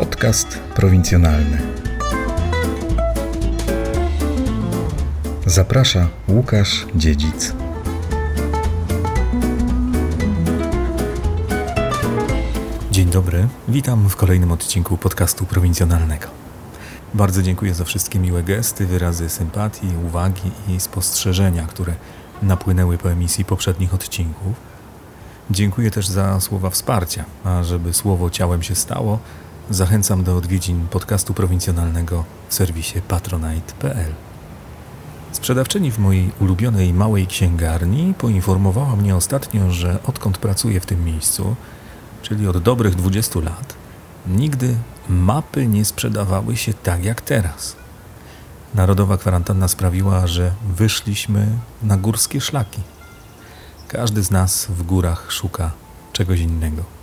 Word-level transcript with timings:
Podcast 0.00 0.58
prowincjonalny. 0.74 1.58
Zaprasza 5.46 6.08
Łukasz 6.28 6.86
Dziedzic. 6.94 7.52
Dzień 12.90 13.10
dobry, 13.10 13.48
witam 13.68 14.08
w 14.08 14.16
kolejnym 14.16 14.52
odcinku 14.52 14.96
podcastu 14.96 15.46
prowincjonalnego. 15.46 16.26
Bardzo 17.14 17.42
dziękuję 17.42 17.74
za 17.74 17.84
wszystkie 17.84 18.18
miłe 18.18 18.42
gesty, 18.42 18.86
wyrazy 18.86 19.28
sympatii, 19.28 19.88
uwagi 20.06 20.50
i 20.68 20.80
spostrzeżenia, 20.80 21.66
które 21.66 21.94
napłynęły 22.42 22.98
po 22.98 23.12
emisji 23.12 23.44
poprzednich 23.44 23.94
odcinków. 23.94 24.52
Dziękuję 25.50 25.90
też 25.90 26.08
za 26.08 26.40
słowa 26.40 26.70
wsparcia, 26.70 27.24
a 27.44 27.62
żeby 27.62 27.92
słowo 27.92 28.30
ciałem 28.30 28.62
się 28.62 28.74
stało, 28.74 29.18
zachęcam 29.70 30.24
do 30.24 30.36
odwiedzin 30.36 30.86
podcastu 30.88 31.34
prowincjonalnego 31.34 32.24
w 32.48 32.54
serwisie 32.54 33.02
patronite.pl. 33.08 34.12
Sprzedawczyni 35.32 35.90
w 35.90 35.98
mojej 35.98 36.30
ulubionej 36.40 36.94
małej 36.94 37.26
księgarni 37.26 38.14
poinformowała 38.18 38.96
mnie 38.96 39.16
ostatnio, 39.16 39.70
że 39.70 39.98
odkąd 40.06 40.38
pracuję 40.38 40.80
w 40.80 40.86
tym 40.86 41.04
miejscu, 41.04 41.56
czyli 42.22 42.48
od 42.48 42.58
dobrych 42.58 42.94
20 42.94 43.40
lat, 43.40 43.74
nigdy 44.26 44.76
mapy 45.08 45.66
nie 45.66 45.84
sprzedawały 45.84 46.56
się 46.56 46.74
tak 46.74 47.04
jak 47.04 47.20
teraz. 47.20 47.76
Narodowa 48.74 49.18
kwarantanna 49.18 49.68
sprawiła, 49.68 50.26
że 50.26 50.52
wyszliśmy 50.76 51.46
na 51.82 51.96
górskie 51.96 52.40
szlaki. 52.40 52.80
Każdy 53.88 54.22
z 54.22 54.30
nas 54.30 54.66
w 54.66 54.82
górach 54.82 55.32
szuka 55.32 55.70
czegoś 56.12 56.40
innego. 56.40 56.99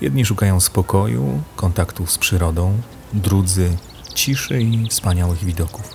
Jedni 0.00 0.24
szukają 0.24 0.60
spokoju, 0.60 1.42
kontaktu 1.56 2.06
z 2.06 2.18
przyrodą, 2.18 2.80
drudzy 3.12 3.76
ciszy 4.14 4.62
i 4.62 4.88
wspaniałych 4.88 5.44
widoków. 5.44 5.94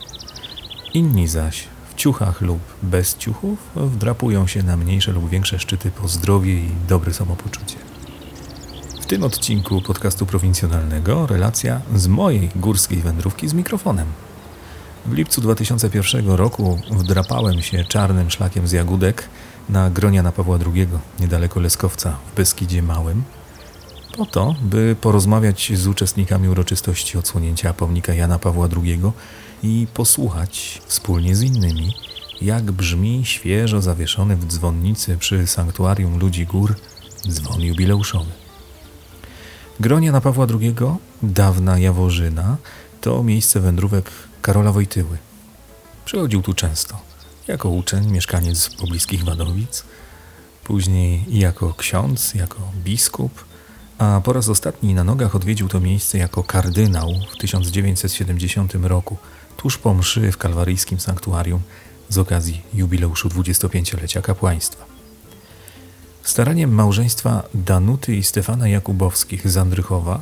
Inni 0.93 1.27
zaś 1.27 1.67
w 1.89 1.95
ciuchach 1.95 2.41
lub 2.41 2.59
bez 2.83 3.17
ciuchów 3.17 3.59
wdrapują 3.75 4.47
się 4.47 4.63
na 4.63 4.77
mniejsze 4.77 5.11
lub 5.11 5.29
większe 5.29 5.59
szczyty 5.59 5.91
po 5.91 6.07
zdrowie 6.07 6.53
i 6.53 6.69
dobre 6.87 7.13
samopoczucie. 7.13 7.75
W 9.01 9.05
tym 9.05 9.23
odcinku 9.23 9.81
podcastu 9.81 10.25
prowincjonalnego 10.25 11.27
relacja 11.27 11.81
z 11.95 12.07
mojej 12.07 12.49
górskiej 12.55 13.01
wędrówki 13.01 13.47
z 13.47 13.53
mikrofonem. 13.53 14.07
W 15.05 15.13
lipcu 15.13 15.41
2001 15.41 16.29
roku 16.29 16.79
wdrapałem 16.91 17.61
się 17.61 17.85
czarnym 17.85 18.31
szlakiem 18.31 18.67
z 18.67 18.71
Jagódek 18.71 19.29
na 19.69 19.89
Gronia 19.89 20.23
na 20.23 20.31
Pawła 20.31 20.57
II, 20.73 20.87
niedaleko 21.19 21.59
Leskowca 21.59 22.17
w 22.31 22.35
Beskidzie 22.35 22.83
Małym, 22.83 23.23
po 24.17 24.25
to, 24.25 24.55
by 24.61 24.95
porozmawiać 25.01 25.71
z 25.75 25.87
uczestnikami 25.87 26.49
uroczystości 26.49 27.17
odsłonięcia 27.17 27.73
pomnika 27.73 28.13
Jana 28.13 28.39
Pawła 28.39 28.67
II 28.83 29.01
i 29.63 29.87
posłuchać 29.93 30.81
wspólnie 30.85 31.35
z 31.35 31.41
innymi, 31.41 31.93
jak 32.41 32.71
brzmi 32.71 33.21
świeżo 33.25 33.81
zawieszony 33.81 34.35
w 34.35 34.45
dzwonnicy 34.45 35.17
przy 35.17 35.47
sanktuarium 35.47 36.19
ludzi 36.19 36.45
gór 36.45 36.75
dzwon 37.27 37.61
jubileuszowy. 37.61 38.31
Gronia 39.79 40.11
na 40.11 40.21
Pawła 40.21 40.47
II, 40.59 40.75
dawna 41.23 41.79
Jaworzyna, 41.79 42.57
to 43.01 43.23
miejsce 43.23 43.59
wędrówek 43.59 44.11
Karola 44.41 44.71
Wojtyły. 44.71 45.17
Przychodził 46.05 46.41
tu 46.41 46.53
często, 46.53 46.99
jako 47.47 47.69
uczeń, 47.69 48.11
mieszkaniec 48.11 48.69
pobliskich 48.69 49.23
Wadowic, 49.23 49.83
później 50.63 51.25
jako 51.29 51.73
ksiądz, 51.73 52.33
jako 52.33 52.59
biskup, 52.83 53.52
a 54.03 54.21
po 54.21 54.33
raz 54.33 54.49
ostatni 54.49 54.93
na 54.93 55.03
nogach 55.03 55.35
odwiedził 55.35 55.67
to 55.67 55.79
miejsce 55.79 56.17
jako 56.17 56.43
kardynał 56.43 57.09
w 57.33 57.37
1970 57.37 58.73
roku, 58.75 59.17
tuż 59.57 59.77
po 59.77 59.93
mszy 59.93 60.31
w 60.31 60.37
kalwaryjskim 60.37 60.99
sanktuarium 60.99 61.61
z 62.09 62.17
okazji 62.17 62.61
jubileuszu 62.73 63.29
25-lecia 63.29 64.21
kapłaństwa. 64.21 64.85
Staraniem 66.23 66.73
małżeństwa 66.73 67.43
Danuty 67.53 68.15
i 68.15 68.23
Stefana 68.23 68.67
Jakubowskich 68.67 69.49
z 69.49 69.57
Andrychowa 69.57 70.21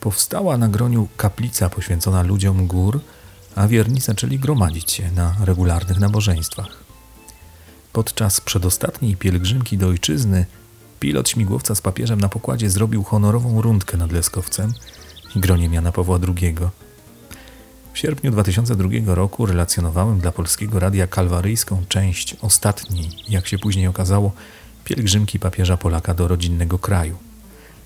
powstała 0.00 0.58
na 0.58 0.68
groniu 0.68 1.08
kaplica 1.16 1.68
poświęcona 1.68 2.22
ludziom 2.22 2.66
gór, 2.66 3.00
a 3.54 3.68
wierni 3.68 4.00
zaczęli 4.00 4.38
gromadzić 4.38 4.92
się 4.92 5.10
na 5.10 5.36
regularnych 5.40 5.98
nabożeństwach. 5.98 6.84
Podczas 7.92 8.40
przedostatniej 8.40 9.16
pielgrzymki 9.16 9.78
do 9.78 9.88
ojczyzny 9.88 10.46
pilot 11.00 11.28
śmigłowca 11.28 11.74
z 11.74 11.80
papieżem 11.80 12.20
na 12.20 12.28
pokładzie 12.28 12.70
zrobił 12.70 13.02
honorową 13.02 13.62
rundkę 13.62 13.96
nad 13.96 14.12
Leskowcem 14.12 14.72
i 15.36 15.40
groniem 15.40 15.72
Jana 15.74 15.92
Pawła 15.92 16.18
II. 16.28 16.54
W 17.92 17.98
sierpniu 17.98 18.30
2002 18.30 19.14
roku 19.14 19.46
relacjonowałem 19.46 20.18
dla 20.18 20.32
Polskiego 20.32 20.78
Radia 20.80 21.06
kalwaryjską 21.06 21.84
część 21.88 22.36
ostatniej, 22.42 23.08
jak 23.28 23.46
się 23.46 23.58
później 23.58 23.86
okazało, 23.86 24.32
pielgrzymki 24.84 25.38
papieża 25.38 25.76
Polaka 25.76 26.14
do 26.14 26.28
rodzinnego 26.28 26.78
kraju. 26.78 27.16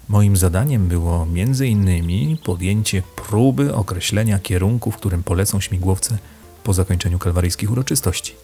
Moim 0.08 0.36
zadaniem 0.36 0.88
było 0.88 1.26
innymi 1.66 2.38
podjęcie 2.44 3.02
próby 3.16 3.74
określenia 3.74 4.38
kierunku, 4.38 4.90
w 4.90 4.96
którym 4.96 5.22
polecą 5.22 5.60
śmigłowce 5.60 6.18
po 6.64 6.72
zakończeniu 6.72 7.18
kalwaryjskich 7.18 7.70
uroczystości. 7.70 8.34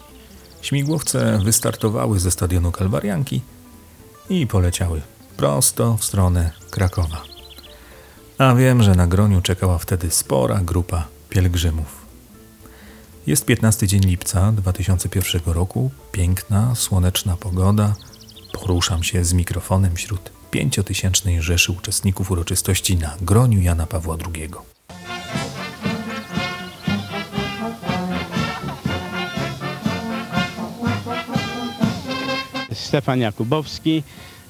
Śmigłowce 0.61 1.39
wystartowały 1.43 2.19
ze 2.19 2.31
stadionu 2.31 2.71
Kalwarianki 2.71 3.41
i 4.29 4.47
poleciały 4.47 5.01
prosto 5.37 5.97
w 5.97 6.05
stronę 6.05 6.51
Krakowa. 6.71 7.23
A 8.37 8.55
wiem, 8.55 8.83
że 8.83 8.95
na 8.95 9.07
groniu 9.07 9.41
czekała 9.41 9.77
wtedy 9.77 10.11
spora 10.11 10.59
grupa 10.63 11.07
pielgrzymów. 11.29 12.05
Jest 13.27 13.45
15 13.45 13.87
dzień 13.87 14.01
lipca 14.01 14.51
2001 14.51 15.53
roku, 15.53 15.91
piękna, 16.11 16.75
słoneczna 16.75 17.37
pogoda. 17.37 17.95
Poruszam 18.53 19.03
się 19.03 19.25
z 19.25 19.33
mikrofonem 19.33 19.95
wśród 19.95 20.31
pięciotysięcznej 20.51 21.41
rzeszy 21.41 21.71
uczestników 21.71 22.31
uroczystości 22.31 22.97
na 22.97 23.15
groniu 23.21 23.61
Jana 23.61 23.87
Pawła 23.87 24.17
II. 24.35 24.76
Stefan 32.77 33.19
Jakubowski. 33.19 34.03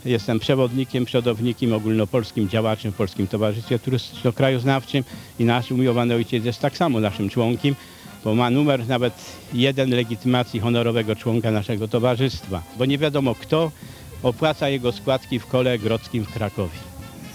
Jestem 0.05 0.39
przewodnikiem, 0.39 1.05
przodownikiem, 1.05 1.73
ogólnopolskim 1.73 2.49
działaczem 2.49 2.91
w 2.91 2.95
Polskim 2.95 3.27
Towarzystwie 3.27 3.79
Turystyczno-Krajoznawczym 3.79 5.03
i 5.39 5.45
nasz 5.45 5.71
umiłowany 5.71 6.15
ojciec 6.15 6.45
jest 6.45 6.59
tak 6.59 6.77
samo 6.77 6.99
naszym 6.99 7.29
członkiem, 7.29 7.75
bo 8.23 8.35
ma 8.35 8.49
numer 8.49 8.87
nawet 8.87 9.13
jeden 9.53 9.89
legitymacji 9.89 10.59
honorowego 10.59 11.15
członka 11.15 11.51
naszego 11.51 11.87
towarzystwa, 11.87 12.63
bo 12.77 12.85
nie 12.85 12.97
wiadomo 12.97 13.35
kto 13.35 13.71
opłaca 14.23 14.69
jego 14.69 14.91
składki 14.91 15.39
w 15.39 15.45
kole 15.45 15.79
grodzkim 15.79 16.25
w 16.25 16.33
Krakowie. 16.33 16.77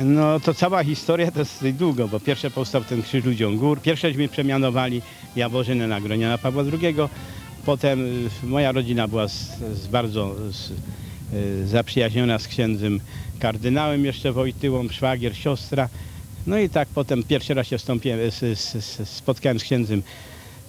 No 0.01 0.41
to 0.41 0.55
cała 0.55 0.85
historia 0.85 1.31
to 1.31 1.39
jest 1.39 1.71
długo, 1.71 2.09
bo 2.09 2.21
pierwsze 2.21 2.51
powstał 2.51 2.85
ten 2.85 3.03
Krzyż 3.03 3.25
Ludziom 3.25 3.57
Gór, 3.57 3.81
pierwsześmy 3.81 4.29
przemianowali 4.29 5.03
Jaworzynę 5.37 5.87
na 5.87 6.01
Groniana 6.01 6.39
Pawła 6.39 6.63
II, 6.63 6.95
potem 7.67 8.01
y, 8.43 8.47
moja 8.47 8.73
rodzina 8.73 9.09
była 9.09 9.29
z, 9.29 9.49
z 9.75 9.87
bardzo 9.87 10.35
z, 10.53 10.71
y, 11.35 11.67
zaprzyjaźniona 11.67 12.39
z 12.39 12.49
księdzem 12.49 13.01
kardynałem 13.39 14.05
jeszcze 14.05 14.33
Wojtyłą, 14.33 14.89
szwagier, 14.89 15.37
siostra. 15.37 15.89
No 16.47 16.59
i 16.59 16.69
tak 16.69 16.89
potem 16.89 17.23
pierwszy 17.23 17.55
raz 17.55 17.67
się 17.67 17.79
wstąpiłem, 17.79 18.21
s- 18.21 18.99
spotkałem 19.05 19.61
z 19.61 19.63
księdzem 19.65 20.03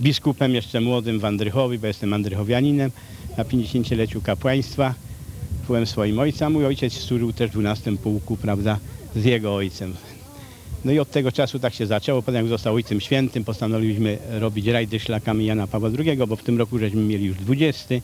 biskupem 0.02 0.54
jeszcze 0.56 0.82
młodym 0.82 1.20
w 1.20 1.26
Andrychowie, 1.26 1.80
bo 1.80 1.88
jestem 1.88 2.14
andrychowianinem, 2.14 2.92
na 3.38 3.44
50-leciu 3.44 4.22
kapłaństwa. 4.22 4.94
Byłem 5.68 5.86
swoim 5.86 6.20
ojcem, 6.20 6.52
mój 6.54 6.66
ojciec 6.66 6.94
służył 6.94 7.34
też 7.34 7.50
w 7.50 7.54
12 7.54 7.98
pułku, 7.98 8.38
prawda, 8.38 8.80
z 9.16 9.26
jego 9.26 9.56
ojcem. 9.56 9.94
No 10.86 10.92
i 10.92 11.00
od 11.00 11.12
tego 11.12 11.32
czasu 11.32 11.60
tak 11.60 11.74
się 11.74 11.86
zaczęło. 11.86 12.22
Potem 12.22 12.36
jak 12.36 12.48
został 12.48 12.76
Ojcem 12.76 13.02
Świętym, 13.02 13.44
postanowiliśmy 13.44 14.18
robić 14.30 14.68
rajdy 14.68 15.00
szlakami 15.00 15.46
Jana 15.46 15.68
Pawła 15.68 15.90
II, 16.00 16.18
bo 16.28 16.36
w 16.36 16.44
tym 16.44 16.58
roku 16.58 16.80
żeśmy 16.80 17.02
mieli 17.02 17.26
już 17.26 17.38
20. 17.38 17.96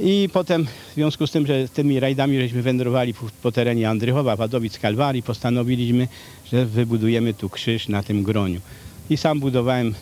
I 0.00 0.28
potem 0.32 0.66
w 0.90 0.94
związku 0.94 1.26
z 1.26 1.30
tym, 1.30 1.46
że 1.46 1.68
tymi 1.68 2.00
rajdami 2.00 2.40
żeśmy 2.40 2.62
wędrowali 2.62 3.14
po, 3.14 3.26
po 3.42 3.52
terenie 3.52 3.90
Andrychowa, 3.90 4.36
Wadowic, 4.36 4.78
Kalwarii, 4.78 5.22
postanowiliśmy, 5.22 6.08
że 6.52 6.66
wybudujemy 6.66 7.34
tu 7.34 7.48
krzyż 7.48 7.88
na 7.88 8.02
tym 8.02 8.22
groniu. 8.22 8.60
I 9.10 9.16
sam 9.16 9.40
budowałem 9.40 9.94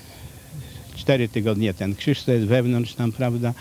cztery 0.97 1.29
tygodnie 1.29 1.75
ten 1.75 1.95
krzyż, 1.95 2.23
to 2.23 2.33
jest 2.33 2.47
wewnątrz 2.47 2.95
tam, 2.95 3.13
prawda. 3.13 3.55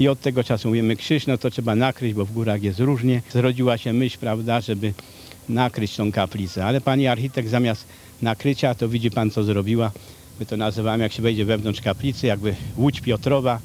I 0.00 0.08
od 0.08 0.20
tego 0.20 0.44
czasu 0.44 0.68
mówimy 0.68 0.96
krzyż, 0.96 1.26
no 1.26 1.38
to 1.38 1.50
trzeba 1.50 1.74
nakryć, 1.74 2.14
bo 2.14 2.24
w 2.24 2.32
górach 2.32 2.62
jest 2.62 2.80
różnie. 2.80 3.22
Zrodziła 3.30 3.78
się 3.78 3.92
myśl, 3.92 4.18
prawda, 4.18 4.60
żeby 4.60 4.92
nakryć 5.48 5.96
tą 5.96 6.12
kaplicę. 6.12 6.64
Ale 6.64 6.80
pani 6.80 7.06
architekt 7.06 7.48
zamiast 7.48 7.86
nakrycia, 8.24 8.74
to 8.74 8.88
widzi 8.88 9.10
pan 9.10 9.30
co 9.30 9.44
zrobiła. 9.44 9.90
My 10.40 10.46
to 10.46 10.56
nazywamy, 10.56 11.02
jak 11.02 11.12
się 11.12 11.22
wejdzie 11.22 11.44
wewnątrz 11.44 11.80
kaplicy, 11.80 12.26
jakby 12.26 12.54
łódź 12.76 13.00
Piotrowa 13.00 13.60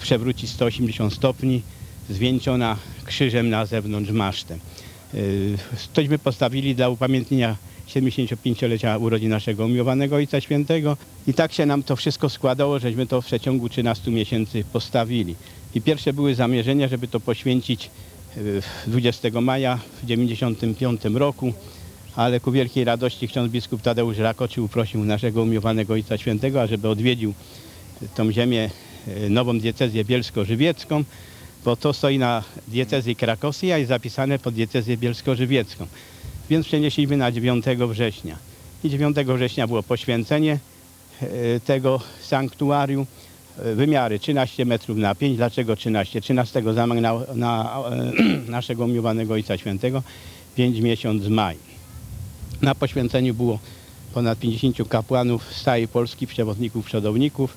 przewróci 0.00 0.46
180 0.46 1.12
stopni, 1.14 1.62
zwieńczona 2.10 2.76
krzyżem 3.04 3.50
na 3.50 3.66
zewnątrz 3.66 4.10
masztem. 4.10 4.58
Tośmy 5.92 6.18
postawili 6.18 6.74
dla 6.74 6.88
upamiętnienia 6.88 7.56
75-lecia 7.88 8.98
urodzin 8.98 9.30
naszego 9.30 9.66
umiłowanego 9.66 10.16
Ojca 10.16 10.40
Świętego. 10.40 10.96
I 11.26 11.34
tak 11.34 11.52
się 11.52 11.66
nam 11.66 11.82
to 11.82 11.96
wszystko 11.96 12.28
składało, 12.28 12.78
żeśmy 12.78 13.06
to 13.06 13.22
w 13.22 13.26
przeciągu 13.26 13.68
13 13.68 14.10
miesięcy 14.10 14.64
postawili. 14.72 15.34
I 15.74 15.80
pierwsze 15.80 16.12
były 16.12 16.34
zamierzenia, 16.34 16.88
żeby 16.88 17.08
to 17.08 17.20
poświęcić 17.20 17.90
y, 18.36 18.62
20 18.86 19.40
maja 19.40 19.78
w 20.02 20.06
95 20.06 21.00
roku, 21.14 21.52
ale 22.16 22.40
ku 22.40 22.52
wielkiej 22.52 22.84
radości 22.84 23.28
ksiądz 23.28 23.52
biskup 23.52 23.82
Tadeusz 23.82 24.18
Rakoczy 24.18 24.62
uprosił 24.62 25.04
naszego 25.04 25.42
umiłowanego 25.42 25.92
Ojca 25.92 26.18
Świętego, 26.18 26.62
ażeby 26.62 26.88
odwiedził 26.88 27.34
tą 28.14 28.32
ziemię, 28.32 28.70
y, 29.08 29.30
nową 29.30 29.58
diecezję 29.58 30.04
bielsko-żywiecką, 30.04 31.04
bo 31.64 31.76
to 31.76 31.92
stoi 31.92 32.18
na 32.18 32.42
diecezji 32.68 33.16
krakowskiej, 33.16 33.72
a 33.72 33.78
jest 33.78 33.88
zapisane 33.88 34.38
pod 34.38 34.54
diecezję 34.54 34.96
bielsko-żywiecką. 34.96 35.86
Więc 36.50 36.66
przenieśliśmy 36.66 37.16
na 37.16 37.32
9 37.32 37.64
września. 37.88 38.36
I 38.84 38.90
9 38.90 39.16
września 39.16 39.66
było 39.66 39.82
poświęcenie 39.82 40.58
e, 41.22 41.60
tego 41.60 42.00
sanktuarium. 42.22 43.06
E, 43.58 43.74
Wymiary 43.74 44.18
13 44.18 44.64
metrów 44.64 44.98
na 44.98 45.14
5. 45.14 45.36
Dlaczego 45.36 45.76
13? 45.76 46.20
13 46.20 46.62
zamach 46.74 47.00
na, 47.00 47.20
na 47.34 47.82
e, 47.90 48.50
naszego 48.50 48.84
umiłowanego 48.84 49.34
Ojca 49.34 49.58
Świętego, 49.58 50.02
5 50.56 50.78
miesiąc 50.80 51.28
maj. 51.28 51.69
Na 52.62 52.74
poświęceniu 52.74 53.34
było 53.34 53.58
ponad 54.14 54.38
50 54.38 54.88
kapłanów 54.88 55.44
z 55.54 55.90
Polski, 55.92 56.26
przewodników, 56.26 56.86
przodowników. 56.86 57.56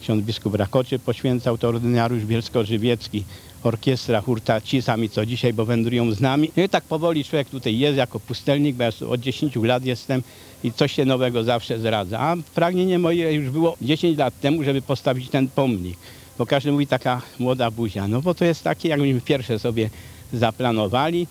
Ksiądz 0.00 0.24
biskup 0.24 0.54
Rakoczy 0.54 0.98
poświęcał 0.98 1.58
to 1.58 1.68
ordynariusz 1.68 2.24
bielsko-żywiecki, 2.24 3.24
orkiestra, 3.62 4.20
hurta, 4.20 4.60
ci 4.60 4.82
sami 4.82 5.10
co 5.10 5.26
dzisiaj, 5.26 5.52
bo 5.52 5.64
wędrują 5.64 6.12
z 6.12 6.20
nami. 6.20 6.50
No 6.56 6.62
i 6.62 6.68
tak 6.68 6.84
powoli 6.84 7.24
człowiek 7.24 7.48
tutaj 7.48 7.78
jest 7.78 7.98
jako 7.98 8.20
pustelnik, 8.20 8.76
bo 8.76 8.84
ja 8.84 8.90
od 9.08 9.20
10 9.20 9.56
lat 9.56 9.84
jestem 9.84 10.22
i 10.64 10.72
coś 10.72 10.92
się 10.92 11.04
nowego 11.04 11.44
zawsze 11.44 11.78
zradza. 11.78 12.18
A 12.20 12.36
pragnienie 12.54 12.98
moje 12.98 13.32
już 13.32 13.50
było 13.50 13.76
10 13.82 14.18
lat 14.18 14.40
temu, 14.40 14.64
żeby 14.64 14.82
postawić 14.82 15.28
ten 15.28 15.48
pomnik. 15.48 15.98
Bo 16.38 16.46
każdy 16.46 16.72
mówi 16.72 16.86
taka 16.86 17.22
młoda 17.38 17.70
buzia, 17.70 18.08
no 18.08 18.22
bo 18.22 18.34
to 18.34 18.44
jest 18.44 18.64
takie, 18.64 18.88
jakbyśmy 18.88 19.20
pierwsze 19.20 19.58
sobie 19.58 19.90
zaplanowali. 20.32 21.26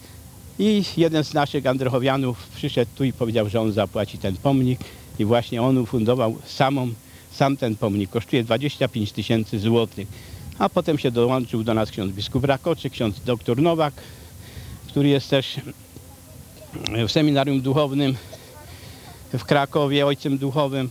I 0.60 0.84
jeden 0.98 1.24
z 1.24 1.34
naszych 1.34 1.66
Androchowianów 1.66 2.48
przyszedł 2.56 2.92
tu 2.96 3.04
i 3.04 3.14
powiedział, 3.14 3.50
że 3.50 3.62
on 3.62 3.72
zapłaci 3.72 4.18
ten 4.18 4.36
pomnik 4.36 4.80
i 5.20 5.26
właśnie 5.26 5.62
on 5.62 5.78
ufundował 5.78 6.38
samą, 6.46 6.90
sam 7.32 7.58
ten 7.58 7.76
pomnik. 7.76 8.10
Kosztuje 8.10 8.44
25 8.44 9.12
tysięcy 9.12 9.60
złotych. 9.60 10.08
A 10.60 10.70
potem 10.70 10.98
się 10.98 11.12
dołączył 11.12 11.64
do 11.64 11.74
nas 11.74 11.92
ksiądz 11.92 12.14
biskup 12.14 12.44
Rakoczy, 12.44 12.90
ksiądz 12.90 13.20
doktor 13.26 13.62
Nowak, 13.62 13.94
który 14.88 15.10
jest 15.10 15.30
też 15.30 15.56
w 17.08 17.12
seminarium 17.12 17.62
duchownym 17.62 18.16
w 19.34 19.44
Krakowie, 19.46 20.06
ojcem 20.06 20.38
duchowym, 20.38 20.90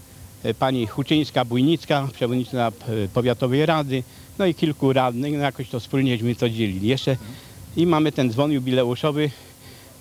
pani 0.59 0.87
Huczyńska-Bujnicka, 0.87 2.09
przewodnicząca 2.13 2.73
powiatowej 3.15 3.67
rady, 3.67 4.03
no 4.39 4.47
i 4.47 4.55
kilku 4.55 4.93
radnych, 4.93 5.33
no 5.33 5.39
jakoś 5.39 5.69
to 5.69 5.81
wspólnieśmy 5.81 6.35
to 6.35 6.49
dzielili. 6.49 6.89
Jeszcze 6.89 7.17
i 7.77 7.87
mamy 7.87 8.13
ten 8.13 8.31
dzwon 8.31 8.53
jubileuszowy, 8.53 9.31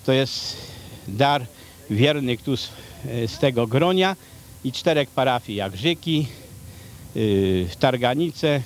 to 0.06 0.12
jest 0.12 0.56
dar 1.08 1.46
wiernych 1.90 2.42
tu 2.42 2.56
z, 2.56 2.68
e, 3.08 3.28
z 3.28 3.38
tego 3.38 3.66
gronia 3.66 4.16
i 4.64 4.72
czterech 4.72 5.10
parafii, 5.10 5.58
jak 5.58 5.76
Żyki, 5.76 6.26
y, 7.16 7.66
Targanice, 7.78 8.62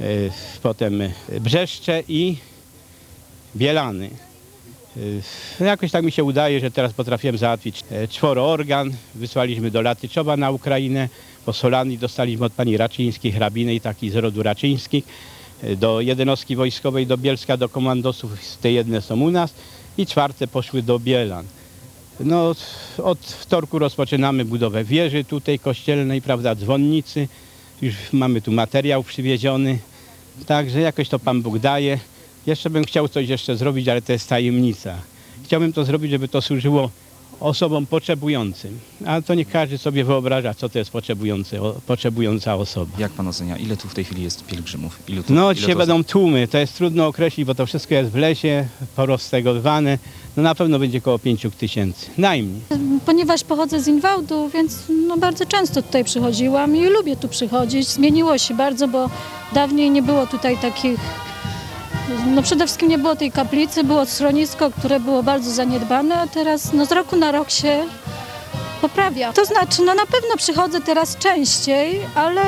y, 0.00 0.30
potem 0.62 1.02
Brzeszcze 1.40 2.02
i 2.08 2.36
Bielany. 3.56 4.10
Y, 4.96 5.22
Jakoś 5.60 5.90
tak 5.90 6.04
mi 6.04 6.12
się 6.12 6.24
udaje, 6.24 6.60
że 6.60 6.70
teraz 6.70 6.92
potrafiłem 6.92 7.38
załatwić 7.38 7.84
e, 7.90 8.08
czworo 8.08 8.50
organ. 8.50 8.92
Wysłaliśmy 9.14 9.70
do 9.70 9.82
Latyczowa 9.82 10.36
na 10.36 10.50
Ukrainę. 10.50 11.08
Po 11.44 11.52
Solanii 11.52 11.98
dostaliśmy 11.98 12.46
od 12.46 12.52
pani 12.52 12.76
Raczyńskich, 12.76 13.34
hrabiny 13.34 13.80
taki 13.80 14.10
z 14.10 14.16
rodu 14.16 14.42
Raczyńskich. 14.42 15.04
E, 15.62 15.76
Do 15.76 16.00
jednostki 16.00 16.56
wojskowej 16.56 17.06
do 17.06 17.18
Bielska, 17.18 17.56
do 17.56 17.68
komandosów. 17.68 18.56
Te 18.60 18.72
jedne 18.72 19.02
są 19.02 19.20
u 19.20 19.30
nas. 19.30 19.54
I 19.98 20.06
czwarte 20.06 20.46
poszły 20.46 20.82
do 20.82 20.98
Bielan. 20.98 21.44
No, 22.20 22.54
od 23.02 23.18
wtorku 23.18 23.78
rozpoczynamy 23.78 24.44
budowę 24.44 24.84
wieży 24.84 25.24
tutaj 25.24 25.58
kościelnej, 25.58 26.22
prawda, 26.22 26.54
dzwonnicy. 26.54 27.28
Już 27.82 27.94
mamy 28.12 28.40
tu 28.40 28.52
materiał 28.52 29.02
przywieziony. 29.02 29.78
Także 30.46 30.80
jakoś 30.80 31.08
to 31.08 31.18
Pan 31.18 31.42
Bóg 31.42 31.58
daje. 31.58 31.98
Jeszcze 32.46 32.70
bym 32.70 32.84
chciał 32.84 33.08
coś 33.08 33.28
jeszcze 33.28 33.56
zrobić, 33.56 33.88
ale 33.88 34.02
to 34.02 34.12
jest 34.12 34.28
tajemnica. 34.28 34.94
Chciałbym 35.44 35.72
to 35.72 35.84
zrobić, 35.84 36.10
żeby 36.10 36.28
to 36.28 36.42
służyło 36.42 36.90
osobom 37.40 37.86
potrzebującym. 37.86 38.78
Ale 39.06 39.22
to 39.22 39.34
nie 39.34 39.44
każdy 39.44 39.78
sobie 39.78 40.04
wyobraża, 40.04 40.54
co 40.54 40.68
to 40.68 40.78
jest 40.78 40.90
potrzebujący, 40.90 41.62
o, 41.62 41.74
potrzebująca 41.86 42.54
osoba. 42.54 42.92
Jak 42.98 43.12
pan 43.12 43.28
ocenia, 43.28 43.56
ile 43.56 43.76
tu 43.76 43.88
w 43.88 43.94
tej 43.94 44.04
chwili 44.04 44.22
jest 44.22 44.44
pielgrzymów? 44.46 44.98
Ilu 45.08 45.22
tu, 45.22 45.32
No 45.32 45.54
dzisiaj 45.54 45.72
to 45.72 45.78
będą 45.78 46.04
tłumy, 46.04 46.48
to 46.48 46.58
jest 46.58 46.76
trudno 46.76 47.06
określić, 47.06 47.46
bo 47.46 47.54
to 47.54 47.66
wszystko 47.66 47.94
jest 47.94 48.10
w 48.10 48.14
lesie, 48.14 48.66
poroztegowane. 48.96 49.98
No 50.36 50.42
na 50.42 50.54
pewno 50.54 50.78
będzie 50.78 50.98
około 50.98 51.18
5 51.18 51.46
tysięcy, 51.58 52.06
najmniej. 52.18 52.60
Ponieważ 53.06 53.44
pochodzę 53.44 53.80
z 53.82 53.88
Inwałdu, 53.88 54.48
więc 54.48 54.78
no 55.08 55.16
bardzo 55.16 55.46
często 55.46 55.82
tutaj 55.82 56.04
przychodziłam 56.04 56.76
i 56.76 56.86
lubię 56.86 57.16
tu 57.16 57.28
przychodzić. 57.28 57.86
Zmieniło 57.88 58.38
się 58.38 58.54
bardzo, 58.54 58.88
bo 58.88 59.10
dawniej 59.54 59.90
nie 59.90 60.02
było 60.02 60.26
tutaj 60.26 60.58
takich. 60.58 61.00
No 62.26 62.42
przede 62.42 62.64
wszystkim 62.66 62.88
nie 62.88 62.98
było 62.98 63.16
tej 63.16 63.32
kaplicy, 63.32 63.84
było 63.84 64.06
schronisko, 64.06 64.70
które 64.70 65.00
było 65.00 65.22
bardzo 65.22 65.50
zaniedbane, 65.50 66.14
a 66.20 66.26
teraz 66.26 66.72
no 66.72 66.86
z 66.86 66.92
roku 66.92 67.16
na 67.16 67.32
rok 67.32 67.50
się 67.50 67.84
poprawia. 68.80 69.32
To 69.32 69.44
znaczy, 69.44 69.82
no 69.82 69.94
na 69.94 70.06
pewno 70.06 70.36
przychodzę 70.36 70.80
teraz 70.80 71.16
częściej, 71.16 72.00
ale 72.14 72.42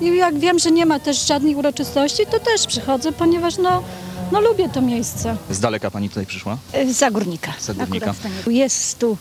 i 0.00 0.16
jak 0.16 0.38
wiem, 0.38 0.58
że 0.58 0.70
nie 0.70 0.86
ma 0.86 1.00
też 1.00 1.26
żadnych 1.26 1.56
uroczystości, 1.56 2.22
to 2.30 2.40
też 2.40 2.66
przychodzę, 2.66 3.12
ponieważ 3.12 3.56
no, 3.58 3.82
no 4.32 4.40
lubię 4.40 4.68
to 4.68 4.80
miejsce. 4.80 5.36
Z 5.50 5.60
daleka 5.60 5.90
pani 5.90 6.08
tutaj 6.08 6.26
przyszła? 6.26 6.58
Z 6.88 6.96
Zagórnika. 6.96 7.52
Z 7.58 7.64
Zagórnika. 7.64 7.96
Akurat 8.10 8.16
w 8.16 8.18
Stanie- 8.42 8.58
Jest 8.58 8.98
tu 8.98 9.16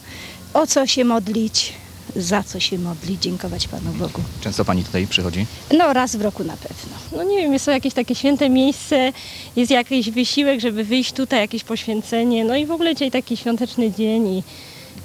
o 0.54 0.68
co 0.68 0.88
się 0.88 1.06
modlić, 1.06 1.74
za 2.18 2.44
co 2.44 2.60
się 2.60 2.80
modlić, 2.80 3.22
dziękować 3.22 3.68
Panu 3.68 3.92
Bogu. 3.92 4.22
Często 4.42 4.66
pani 4.66 4.84
tutaj 4.84 5.08
przychodzi? 5.08 5.46
No 5.78 5.94
raz 5.94 6.16
w 6.16 6.22
roku 6.22 6.44
na 6.44 6.58
pewno. 6.58 6.98
No 7.18 7.24
nie 7.24 7.38
wiem, 7.38 7.54
jest 7.54 7.66
to 7.66 7.72
jakieś 7.72 7.94
takie 7.94 8.16
święte 8.16 8.50
miejsce, 8.50 9.14
jest 9.56 9.72
jakiś 9.72 10.10
wysiłek, 10.10 10.60
żeby 10.60 10.84
wyjść 10.84 11.14
tutaj, 11.14 11.40
jakieś 11.40 11.64
poświęcenie, 11.64 12.46
no 12.46 12.56
i 12.56 12.66
w 12.66 12.72
ogóle 12.72 12.96
dzisiaj 12.96 13.12
taki 13.12 13.38
świąteczny 13.38 13.92
dzień 13.92 14.28
i 14.28 14.44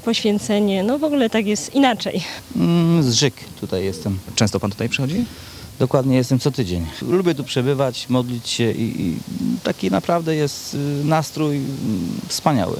poświęcenie, 0.04 0.82
no 0.82 0.98
w 0.98 1.04
ogóle 1.04 1.30
tak 1.30 1.46
jest 1.46 1.74
inaczej. 1.74 2.22
Mm, 2.56 3.02
Z 3.12 3.34
tutaj 3.60 3.84
jestem. 3.84 4.18
Często 4.36 4.60
pan 4.60 4.70
tutaj 4.70 4.88
przychodzi? 4.88 5.24
Dokładnie 5.78 6.16
jestem 6.16 6.38
co 6.38 6.50
tydzień. 6.50 6.86
Lubię 7.02 7.34
tu 7.34 7.44
przebywać, 7.44 8.08
modlić 8.08 8.48
się 8.48 8.72
i, 8.72 9.02
i 9.02 9.16
taki 9.62 9.90
naprawdę 9.90 10.36
jest 10.36 10.74
y, 10.74 10.78
nastrój 11.04 11.56
mm, 11.56 12.20
wspaniały. 12.28 12.76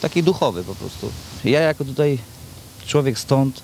Taki 0.00 0.22
duchowy 0.22 0.64
po 0.64 0.74
prostu. 0.74 1.10
Ja 1.44 1.60
jako 1.60 1.84
tutaj 1.84 2.18
człowiek 2.86 3.18
stąd, 3.18 3.60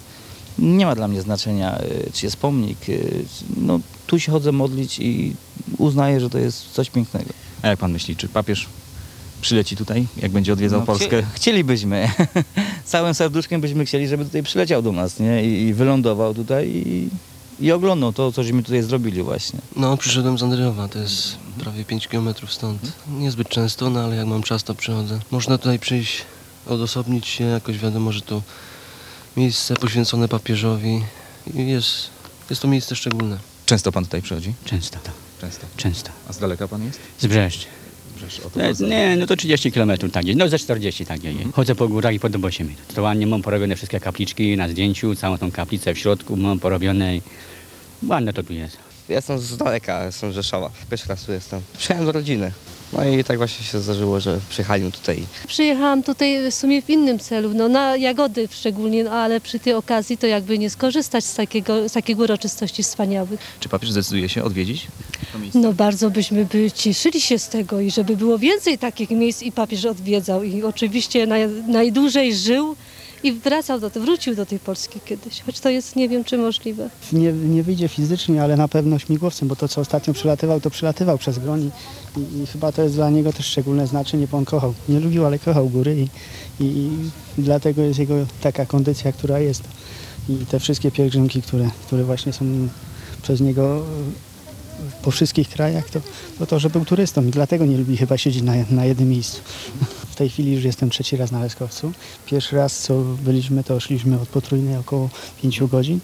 nie 0.58 0.86
ma 0.86 0.94
dla 0.94 1.08
mnie 1.08 1.22
znaczenia, 1.22 1.78
y, 1.82 2.10
czy 2.14 2.26
jest 2.26 2.36
pomnik. 2.36 2.88
y, 2.88 3.24
No, 3.56 3.80
tu 4.06 4.18
się 4.18 4.32
chodzę 4.32 4.52
modlić 4.52 4.98
i 5.00 5.32
uznaję, 5.78 6.20
że 6.20 6.30
to 6.30 6.38
jest 6.38 6.70
coś 6.72 6.90
pięknego. 6.90 7.30
A 7.62 7.68
jak 7.68 7.78
pan 7.78 7.92
myśli, 7.92 8.16
czy 8.16 8.28
papież 8.28 8.66
przyleci 9.40 9.76
tutaj, 9.76 10.06
jak 10.16 10.32
będzie 10.32 10.52
odwiedzał 10.52 10.80
No, 10.80 10.86
Polskę? 10.86 11.06
chcie- 11.06 11.26
Chcielibyśmy. 11.34 12.08
Całym 12.84 13.14
serduszkiem 13.14 13.60
byśmy 13.60 13.84
chcieli, 13.84 14.08
żeby 14.08 14.24
tutaj 14.24 14.42
przyleciał 14.42 14.82
do 14.82 14.92
nas 14.92 15.20
nie? 15.20 15.44
I, 15.44 15.62
i 15.62 15.74
wylądował 15.74 16.34
tutaj 16.34 16.68
i, 16.70 17.08
i 17.66 17.72
oglądał 17.72 18.12
to, 18.12 18.32
co 18.32 18.42
żeśmy 18.42 18.62
tutaj 18.62 18.82
zrobili 18.82 19.22
właśnie. 19.22 19.58
No, 19.76 19.96
przyszedłem 19.96 20.38
z 20.38 20.42
Andrzejowa, 20.42 20.88
to 20.88 20.98
jest 20.98 21.36
prawie 21.58 21.84
5 21.84 22.08
km 22.08 22.28
stąd. 22.48 22.92
Niezbyt 23.18 23.48
często, 23.48 23.90
no 23.90 24.00
ale 24.00 24.16
jak 24.16 24.26
mam 24.26 24.42
czas, 24.42 24.64
to 24.64 24.74
przychodzę. 24.74 25.20
Można 25.30 25.58
tutaj 25.58 25.78
przyjść, 25.78 26.22
odosobnić 26.66 27.26
się, 27.26 27.44
jakoś 27.44 27.78
wiadomo, 27.78 28.12
że 28.12 28.20
to 28.20 28.42
miejsce 29.36 29.74
poświęcone 29.74 30.28
papieżowi 30.28 31.02
i 31.54 31.66
jest, 31.68 32.10
jest 32.50 32.62
to 32.62 32.68
miejsce 32.68 32.96
szczególne. 32.96 33.38
Często 33.66 33.92
pan 33.92 34.04
tutaj 34.04 34.22
przychodzi? 34.22 34.52
Często, 34.64 34.98
tak. 35.02 35.14
Często. 35.40 35.66
Często. 35.76 36.10
A 36.28 36.32
z 36.32 36.38
daleka 36.38 36.68
pan 36.68 36.84
jest? 36.84 37.00
Z 37.18 37.26
o 38.46 38.50
to 38.50 38.86
Nie, 38.86 39.16
no 39.16 39.26
to 39.26 39.36
30 39.36 39.72
km 39.72 40.10
tak 40.12 40.26
jest. 40.26 40.38
No 40.38 40.48
ze 40.48 40.58
40 40.58 41.06
tak 41.06 41.24
jest. 41.24 41.38
Chodzę 41.54 41.74
po 41.74 41.88
górach 41.88 42.14
i 42.14 42.20
podoba 42.20 42.50
się 42.50 42.64
mi. 42.64 42.76
To 42.94 43.02
ładnie 43.02 43.26
mam 43.26 43.42
porobione 43.42 43.76
wszystkie 43.76 44.00
kapliczki 44.00 44.56
na 44.56 44.68
zdjęciu, 44.68 45.14
całą 45.14 45.38
tą 45.38 45.50
kaplicę 45.52 45.94
w 45.94 45.98
środku 45.98 46.36
mam 46.36 46.58
porobione. 46.58 47.16
i 47.16 47.22
Ładne 48.08 48.32
to 48.32 48.42
tu 48.42 48.52
jest. 48.52 48.76
Jestem 49.08 49.38
z 49.38 49.56
daleka, 49.56 50.04
jestem 50.04 50.32
z 50.32 50.34
Rzeszowa. 50.34 50.70
Pierwszy 50.90 51.08
raz 51.08 51.24
tu 51.24 51.32
jestem. 51.32 51.60
Przyjechałem 51.78 52.06
do 52.06 52.12
rodziny. 52.12 52.52
No 52.92 53.04
i 53.04 53.24
tak 53.24 53.38
właśnie 53.38 53.66
się 53.66 53.80
zdarzyło, 53.80 54.20
że 54.20 54.38
przyjechaliśmy 54.48 54.92
tutaj. 54.92 55.22
Przyjechałam 55.46 56.02
tutaj 56.02 56.50
w 56.50 56.54
sumie 56.54 56.82
w 56.82 56.90
innym 56.90 57.18
celu, 57.18 57.50
no 57.54 57.68
na 57.68 57.96
jagody 57.96 58.48
szczególnie, 58.50 59.04
no, 59.04 59.10
ale 59.10 59.40
przy 59.40 59.58
tej 59.58 59.72
okazji 59.72 60.18
to 60.18 60.26
jakby 60.26 60.58
nie 60.58 60.70
skorzystać 60.70 61.24
z 61.24 61.34
takiego, 61.34 61.88
z 61.88 61.92
takiego 61.92 62.22
uroczystości 62.22 62.82
wspaniałych. 62.82 63.40
Czy 63.60 63.68
papież 63.68 63.90
zdecyduje 63.92 64.28
się 64.28 64.44
odwiedzić 64.44 64.86
to 65.32 65.38
miejsce? 65.38 65.58
No 65.58 65.72
bardzo 65.72 66.10
byśmy 66.10 66.44
by 66.44 66.70
cieszyli 66.70 67.20
się 67.20 67.38
z 67.38 67.48
tego 67.48 67.80
i 67.80 67.90
żeby 67.90 68.16
było 68.16 68.38
więcej 68.38 68.78
takich 68.78 69.10
miejsc 69.10 69.42
i 69.42 69.52
papież 69.52 69.84
odwiedzał 69.84 70.42
i 70.42 70.62
oczywiście 70.62 71.26
naj, 71.26 71.48
najdłużej 71.68 72.34
żył 72.34 72.76
i 73.26 73.32
wracał 73.32 73.80
do, 73.80 73.90
wrócił 73.90 74.34
do 74.34 74.46
tej 74.46 74.58
Polski 74.58 75.00
kiedyś, 75.04 75.40
choć 75.40 75.60
to 75.60 75.68
jest 75.68 75.96
nie 75.96 76.08
wiem 76.08 76.24
czy 76.24 76.38
możliwe. 76.38 76.90
Nie, 77.12 77.32
nie 77.32 77.62
wyjdzie 77.62 77.88
fizycznie, 77.88 78.42
ale 78.42 78.56
na 78.56 78.68
pewno 78.68 78.98
śmigłowcem, 78.98 79.48
bo 79.48 79.56
to 79.56 79.68
co 79.68 79.80
ostatnio 79.80 80.14
przylatywał, 80.14 80.60
to 80.60 80.70
przylatywał 80.70 81.18
przez 81.18 81.38
groń 81.38 81.70
i, 82.16 82.42
i, 82.42 82.46
chyba 82.46 82.72
to 82.72 82.82
jest 82.82 82.94
dla 82.94 83.10
niego 83.10 83.32
też 83.32 83.46
szczególne 83.46 83.86
znaczenie, 83.86 84.26
bo 84.26 84.38
on 84.38 84.44
kochał, 84.44 84.74
nie 84.88 85.00
lubił, 85.00 85.26
ale 85.26 85.38
kochał 85.38 85.68
góry 85.68 85.96
i, 85.96 86.08
i, 86.64 86.66
i 87.38 87.42
dlatego 87.42 87.82
jest 87.82 87.98
jego 87.98 88.14
taka 88.40 88.66
kondycja, 88.66 89.12
która 89.12 89.38
jest. 89.38 89.62
I 90.28 90.36
te 90.36 90.60
wszystkie 90.60 90.90
pielgrzymki, 90.90 91.42
które, 91.42 91.70
które 91.86 92.04
właśnie 92.04 92.32
są 92.32 92.68
przez 93.22 93.40
niego 93.40 93.82
po 95.02 95.10
wszystkich 95.10 95.48
krajach, 95.48 95.90
to, 95.90 96.00
to 96.38 96.46
to, 96.46 96.58
że 96.58 96.70
był 96.70 96.84
turystą 96.84 97.24
i 97.24 97.30
dlatego 97.30 97.66
nie 97.66 97.76
lubi 97.76 97.96
chyba 97.96 98.18
siedzieć 98.18 98.42
na, 98.42 98.52
na 98.70 98.84
jednym 98.84 99.08
miejscu. 99.08 99.40
W 100.16 100.18
tej 100.18 100.28
chwili 100.28 100.52
już 100.52 100.64
jestem 100.64 100.90
trzeci 100.90 101.16
raz 101.16 101.30
na 101.30 101.40
Leskowcu. 101.40 101.92
Pierwszy 102.26 102.56
raz, 102.56 102.78
co 102.78 103.00
byliśmy, 103.00 103.64
to 103.64 103.80
szliśmy 103.80 104.20
od 104.20 104.28
Potrójnej 104.28 104.76
około 104.76 105.10
5 105.42 105.60
godzin. 105.60 106.00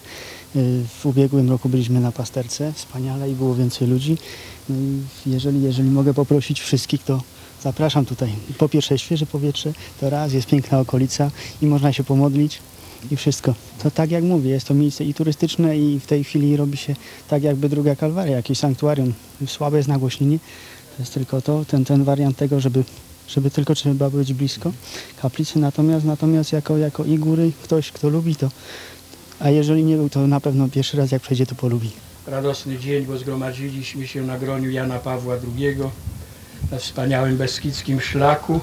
Y, 0.56 0.84
W 1.00 1.06
ubiegłym 1.06 1.50
roku 1.50 1.68
byliśmy 1.68 2.00
na 2.00 2.12
Pasterce, 2.12 2.72
wspaniale 2.72 3.30
i 3.30 3.34
było 3.34 3.54
więcej 3.54 3.88
ludzi. 3.88 4.16
No 4.68 4.76
i 4.76 5.30
Jeżeli, 5.30 5.62
jeżeli 5.62 5.90
mogę 5.90 6.14
poprosić 6.14 6.60
wszystkich, 6.60 7.02
to 7.02 7.22
zapraszam 7.62 8.06
tutaj. 8.06 8.32
Po 8.58 8.68
pierwsze 8.68 8.98
świeże 8.98 9.26
powietrze, 9.26 9.72
to 10.00 10.10
raz, 10.10 10.32
jest 10.32 10.46
piękna 10.46 10.80
okolica 10.80 11.30
i 11.62 11.66
można 11.66 11.92
się 11.92 12.04
pomodlić 12.04 12.58
i 13.10 13.16
wszystko. 13.16 13.54
To 13.82 13.90
tak 13.90 14.10
jak 14.10 14.24
mówię, 14.24 14.50
jest 14.50 14.68
to 14.68 14.74
miejsce 14.74 15.04
i 15.04 15.14
turystyczne 15.14 15.78
i 15.78 16.00
w 16.00 16.06
tej 16.06 16.24
chwili 16.24 16.56
robi 16.56 16.76
się 16.76 16.96
tak 17.28 17.42
jakby 17.42 17.68
druga 17.68 17.96
Kalwaria, 17.96 18.36
jakieś 18.36 18.58
sanktuarium. 18.58 19.12
Słabe 19.46 19.76
jest 19.76 19.88
nagłośnienie, 19.88 20.38
to 20.96 21.02
jest 21.02 21.14
tylko 21.14 21.42
to, 21.42 21.64
ten, 21.64 21.84
ten 21.84 22.04
wariant 22.04 22.36
tego, 22.36 22.60
żeby, 22.60 22.84
żeby 23.34 23.50
tylko 23.50 23.74
trzeba 23.74 24.10
być 24.10 24.32
blisko 24.32 24.72
kaplicy, 25.22 25.58
natomiast, 25.58 26.04
natomiast 26.06 26.52
jako, 26.52 26.78
jako 26.78 27.04
i 27.04 27.18
góry 27.18 27.52
ktoś, 27.64 27.92
kto 27.92 28.08
lubi 28.08 28.36
to, 28.36 28.48
a 29.40 29.50
jeżeli 29.50 29.84
nie 29.84 29.96
był, 29.96 30.08
to 30.08 30.26
na 30.26 30.40
pewno 30.40 30.68
pierwszy 30.68 30.96
raz 30.96 31.12
jak 31.12 31.22
przejdzie, 31.22 31.46
to 31.46 31.54
polubi. 31.54 31.90
radosny 32.26 32.78
dzień, 32.78 33.04
bo 33.06 33.18
zgromadziliśmy 33.18 34.06
się 34.06 34.22
na 34.22 34.38
groniu 34.38 34.70
Jana 34.70 34.98
Pawła 34.98 35.34
II 35.34 35.76
na 36.70 36.78
wspaniałym 36.78 37.36
Beskidzkim 37.36 38.00
szlaku, 38.00 38.60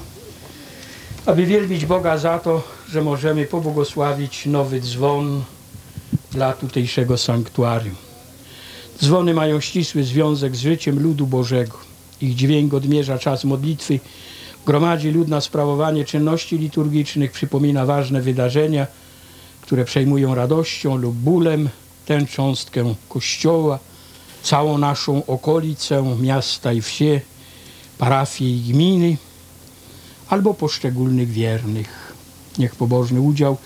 aby 1.25 1.45
wielbić 1.45 1.85
Boga 1.85 2.17
za 2.17 2.39
to, 2.39 2.63
że 2.91 3.01
możemy 3.01 3.45
pobłogosławić 3.45 4.45
nowy 4.45 4.81
dzwon 4.81 5.43
dla 6.31 6.53
tutejszego 6.53 7.17
sanktuarium. 7.17 7.95
Dzwony 9.01 9.33
mają 9.33 9.59
ścisły 9.61 10.03
związek 10.03 10.55
z 10.55 10.59
życiem 10.59 10.99
ludu 11.03 11.27
Bożego. 11.27 11.77
Ich 12.21 12.35
dźwięk 12.35 12.73
odmierza 12.73 13.19
czas 13.19 13.43
modlitwy, 13.43 13.99
gromadzi 14.65 15.11
lud 15.11 15.27
na 15.27 15.41
sprawowanie 15.41 16.05
czynności 16.05 16.57
liturgicznych, 16.57 17.31
przypomina 17.31 17.85
ważne 17.85 18.21
wydarzenia, 18.21 18.87
które 19.61 19.85
przejmują 19.85 20.35
radością 20.35 20.97
lub 20.97 21.15
bólem 21.15 21.69
tę 22.05 22.25
cząstkę 22.25 22.95
kościoła, 23.09 23.79
całą 24.43 24.77
naszą 24.77 25.25
okolicę, 25.25 26.15
miasta 26.21 26.73
i 26.73 26.81
wsie, 26.81 27.21
parafie 27.97 28.55
i 28.55 28.59
gminy, 28.59 29.17
albo 30.29 30.53
poszczególnych 30.53 31.29
wiernych. 31.31 32.13
Niech 32.57 32.75
pobożny 32.75 33.21
udział 33.21 33.57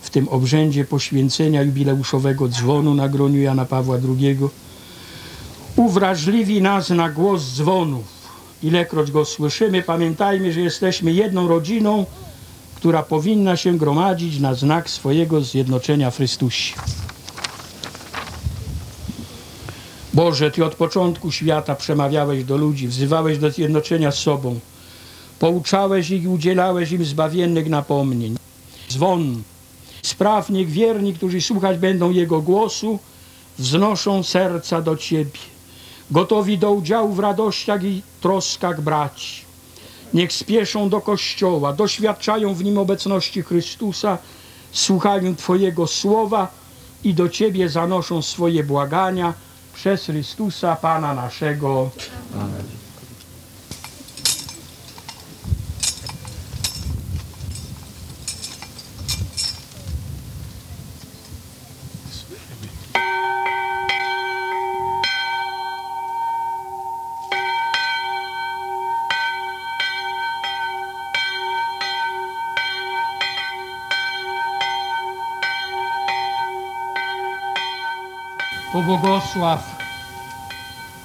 w 0.00 0.10
tym 0.10 0.28
obrzędzie 0.28 0.84
poświęcenia 0.84 1.62
jubileuszowego 1.62 2.48
dzwonu 2.48 2.94
na 2.94 3.08
groniu 3.08 3.40
Jana 3.40 3.64
Pawła 3.64 3.96
II 3.96 4.38
uwrażliwi 5.76 6.62
nas 6.62 6.90
na 6.90 7.10
głos 7.10 7.42
dzwonów. 7.54 8.15
Ilekroć 8.62 9.10
go 9.10 9.24
słyszymy, 9.24 9.82
pamiętajmy, 9.82 10.52
że 10.52 10.60
jesteśmy 10.60 11.12
jedną 11.12 11.48
rodziną, 11.48 12.06
która 12.74 13.02
powinna 13.02 13.56
się 13.56 13.78
gromadzić 13.78 14.40
na 14.40 14.54
znak 14.54 14.90
swojego 14.90 15.40
zjednoczenia 15.40 16.10
w 16.10 16.16
Chrystusie. 16.16 16.74
Boże, 20.14 20.50
Ty 20.50 20.64
od 20.64 20.74
początku 20.74 21.32
świata 21.32 21.74
przemawiałeś 21.74 22.44
do 22.44 22.56
ludzi, 22.56 22.88
wzywałeś 22.88 23.38
do 23.38 23.50
zjednoczenia 23.50 24.12
z 24.12 24.18
sobą. 24.18 24.60
Pouczałeś 25.38 26.10
ich 26.10 26.22
i 26.22 26.28
udzielałeś 26.28 26.92
im 26.92 27.04
zbawiennych 27.04 27.68
napomnień. 27.68 28.36
Dzwon. 28.90 29.42
Spraw 30.02 30.50
niech 30.50 30.70
wierni, 30.70 31.14
którzy 31.14 31.40
słuchać 31.40 31.78
będą 31.78 32.10
Jego 32.10 32.42
głosu, 32.42 32.98
wznoszą 33.58 34.22
serca 34.22 34.82
do 34.82 34.96
Ciebie, 34.96 35.40
gotowi 36.10 36.58
do 36.58 36.72
udziału 36.72 37.12
w 37.12 37.18
radościach 37.18 37.84
i 37.84 38.02
troskach 38.20 38.80
braci. 38.80 39.44
Niech 40.14 40.32
spieszą 40.32 40.88
do 40.88 41.00
Kościoła, 41.00 41.72
doświadczają 41.72 42.54
w 42.54 42.64
nim 42.64 42.78
obecności 42.78 43.42
Chrystusa, 43.42 44.18
słuchają 44.72 45.36
Twojego 45.36 45.86
słowa 45.86 46.48
i 47.04 47.14
do 47.14 47.28
Ciebie 47.28 47.68
zanoszą 47.68 48.22
swoje 48.22 48.64
błagania 48.64 49.34
przez 49.74 50.04
Chrystusa 50.04 50.76
Pana 50.76 51.14
naszego. 51.14 51.90
Amen. 52.34 52.85
Pobłogosław 79.36 79.76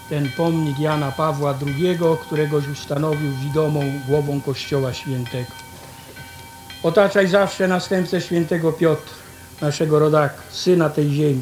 ten 0.10 0.30
pomnik 0.38 0.80
Jana 0.80 1.12
Pawła 1.12 1.54
II, 1.68 2.00
któregoś 2.22 2.68
ustanowił 2.68 3.32
widomą 3.32 3.84
głową 4.08 4.42
Kościoła 4.42 4.94
Świętego. 4.94 5.52
Otaczaj 6.84 7.28
zawsze 7.28 7.68
następcę 7.68 8.22
świętego 8.22 8.74
Piotra, 8.74 9.14
naszego 9.62 10.00
rodaka, 10.00 10.36
syna 10.52 10.90
tej 10.90 11.10
ziemi, 11.12 11.42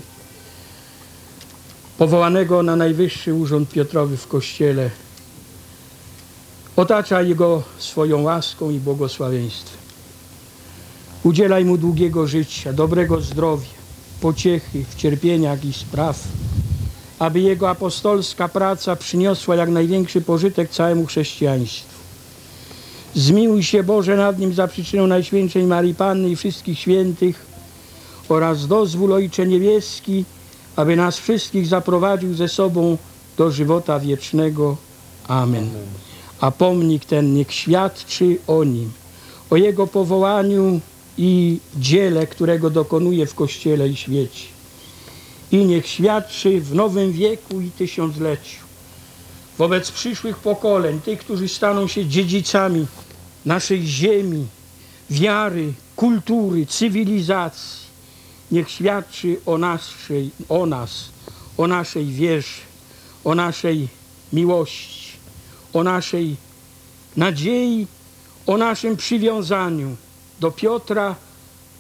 powołanego 1.98 2.64
na 2.64 2.76
najwyższy 2.76 3.34
urząd 3.34 3.70
Piotrowy 3.70 4.18
w 4.18 4.28
Kościele. 4.28 4.90
Otaczaj 6.76 7.36
go 7.36 7.64
swoją 7.78 8.22
łaską 8.22 8.70
i 8.70 8.80
błogosławieństwem. 8.80 9.80
Udzielaj 11.24 11.66
mu 11.66 11.78
długiego 11.78 12.28
życia, 12.28 12.74
dobrego 12.74 13.22
zdrowia, 13.22 13.80
pociechy 14.22 14.86
w 14.90 14.96
cierpieniach 14.96 15.66
i 15.66 15.74
spraw, 15.74 16.20
aby 17.20 17.40
jego 17.40 17.70
apostolska 17.70 18.48
praca 18.48 18.96
przyniosła 18.96 19.56
jak 19.56 19.70
największy 19.70 20.22
pożytek 20.22 20.70
całemu 20.70 21.06
chrześcijaństwu. 21.06 22.00
Zmiłuj 23.16 23.64
się 23.64 23.84
Boże 23.84 24.18
nad 24.18 24.40
nim 24.40 24.54
za 24.54 24.68
przyczyną 24.68 25.08
Najświętszej 25.08 25.64
Marii 25.64 25.96
Panny 25.96 26.30
i 26.30 26.36
wszystkich 26.36 26.80
świętych 26.80 27.46
oraz 28.30 28.68
dozwól 28.68 29.14
Ojcze 29.14 29.48
Niebieski, 29.48 30.26
aby 30.76 30.96
nas 30.96 31.18
wszystkich 31.18 31.68
zaprowadził 31.68 32.34
ze 32.34 32.48
sobą 32.48 32.98
do 33.38 33.52
żywota 33.52 34.00
wiecznego. 34.00 34.78
Amen. 35.28 35.70
A 36.42 36.52
pomnik 36.52 37.06
ten 37.06 37.34
niech 37.34 37.54
świadczy 37.54 38.38
o 38.48 38.64
nim, 38.64 38.92
o 39.50 39.56
jego 39.56 39.88
powołaniu 39.88 40.80
i 41.18 41.60
dziele, 41.78 42.28
którego 42.28 42.70
dokonuje 42.70 43.26
w 43.26 43.36
Kościele 43.36 43.90
i 43.90 43.96
świecie. 43.96 44.59
I 45.52 45.66
niech 45.66 45.88
świadczy 45.88 46.62
w 46.62 46.76
nowym 46.76 47.12
wieku 47.12 47.62
i 47.62 47.72
tysiącleciu 47.72 48.70
wobec 49.58 49.92
przyszłych 49.92 50.38
pokoleń, 50.38 51.02
tych, 51.02 51.20
którzy 51.20 51.48
staną 51.48 51.88
się 51.88 52.06
dziedzicami 52.06 52.88
naszej 53.46 53.88
ziemi, 53.88 54.48
wiary, 55.10 55.74
kultury, 55.96 56.66
cywilizacji. 56.66 57.90
Niech 58.52 58.70
świadczy 58.70 59.40
o, 59.46 59.58
naszej, 59.58 60.32
o 60.50 60.66
nas, 60.66 61.10
o 61.58 61.68
naszej 61.68 62.06
wierze, 62.06 62.62
o 63.24 63.36
naszej 63.36 63.88
miłości, 64.34 65.12
o 65.74 65.84
naszej 65.84 66.36
nadziei, 67.18 67.88
o 68.48 68.58
naszym 68.58 68.98
przywiązaniu 68.98 69.96
do 70.40 70.52
Piotra, 70.52 71.16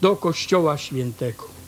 do 0.01 0.15
Kościoła 0.15 0.77
Świętego. 0.77 1.58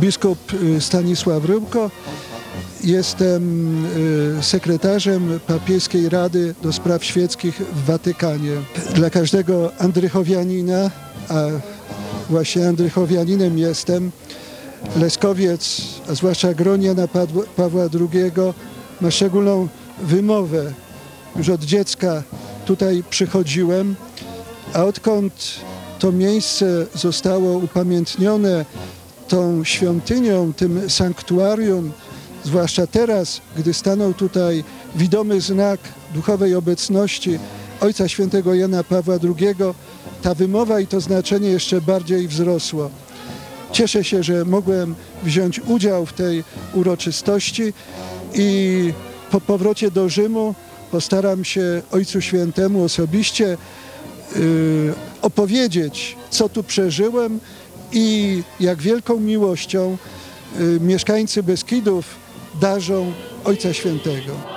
Biskup 0.00 0.38
y, 0.52 0.80
Stanisław 0.80 1.44
Rybko. 1.44 1.90
Jestem 2.84 3.84
y, 4.38 4.42
sekretarzem 4.42 5.40
Papieskiej 5.46 6.08
Rady 6.08 6.54
do 6.62 6.72
Spraw 6.72 7.04
Świeckich 7.04 7.54
w 7.54 7.84
Watykanie. 7.86 8.52
Dla 8.94 9.10
każdego 9.10 9.72
Andrychowianina, 9.78 10.90
a 11.28 11.42
właśnie 12.30 12.68
Andrychowianinem 12.68 13.58
jestem, 13.58 14.10
Leskowiec, 14.96 15.82
a 16.10 16.14
zwłaszcza 16.14 16.54
Groniana 16.54 17.06
Padła- 17.06 17.46
Pawła 17.56 17.82
II 17.84 18.32
ma 19.00 19.10
szczególną 19.10 19.68
wymowę. 20.02 20.72
Już 21.36 21.48
od 21.48 21.64
dziecka 21.64 22.22
tutaj 22.66 23.04
przychodziłem, 23.10 23.96
a 24.72 24.84
odkąd 24.84 25.32
to 25.98 26.12
miejsce 26.12 26.86
zostało 26.94 27.58
upamiętnione 27.58 28.64
tą 29.28 29.64
świątynią, 29.64 30.52
tym 30.52 30.90
sanktuarium, 30.90 31.92
zwłaszcza 32.44 32.86
teraz, 32.86 33.40
gdy 33.56 33.74
stanął 33.74 34.14
tutaj 34.14 34.64
widomy 34.94 35.40
znak 35.40 35.80
duchowej 36.14 36.54
obecności 36.54 37.38
Ojca 37.80 38.08
Świętego 38.08 38.54
Jana 38.54 38.84
Pawła 38.84 39.14
II, 39.24 39.54
ta 40.22 40.34
wymowa 40.34 40.80
i 40.80 40.86
to 40.86 41.00
znaczenie 41.00 41.48
jeszcze 41.48 41.80
bardziej 41.80 42.28
wzrosło. 42.28 42.90
Cieszę 43.72 44.04
się, 44.04 44.22
że 44.22 44.44
mogłem 44.44 44.94
wziąć 45.22 45.60
udział 45.60 46.06
w 46.06 46.12
tej 46.12 46.44
uroczystości 46.74 47.72
i 48.34 48.92
po 49.30 49.40
powrocie 49.40 49.90
do 49.90 50.08
Rzymu 50.08 50.54
postaram 50.90 51.44
się 51.44 51.82
Ojcu 51.90 52.20
Świętemu 52.20 52.84
osobiście 52.84 53.56
y, 54.36 54.94
opowiedzieć, 55.22 56.16
co 56.30 56.48
tu 56.48 56.62
przeżyłem 56.62 57.40
i 57.92 58.42
jak 58.60 58.82
wielką 58.82 59.20
miłością 59.20 59.96
y, 60.60 60.80
mieszkańcy 60.80 61.42
Beskidów 61.42 62.04
darzą 62.60 63.12
Ojca 63.44 63.72
Świętego. 63.72 64.55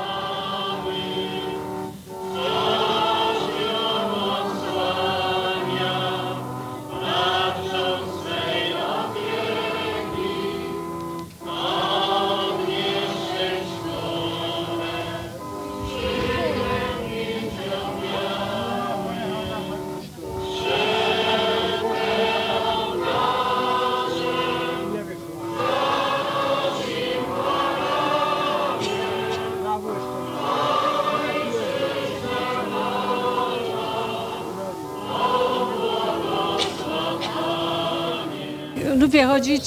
Chodzić, 39.17 39.63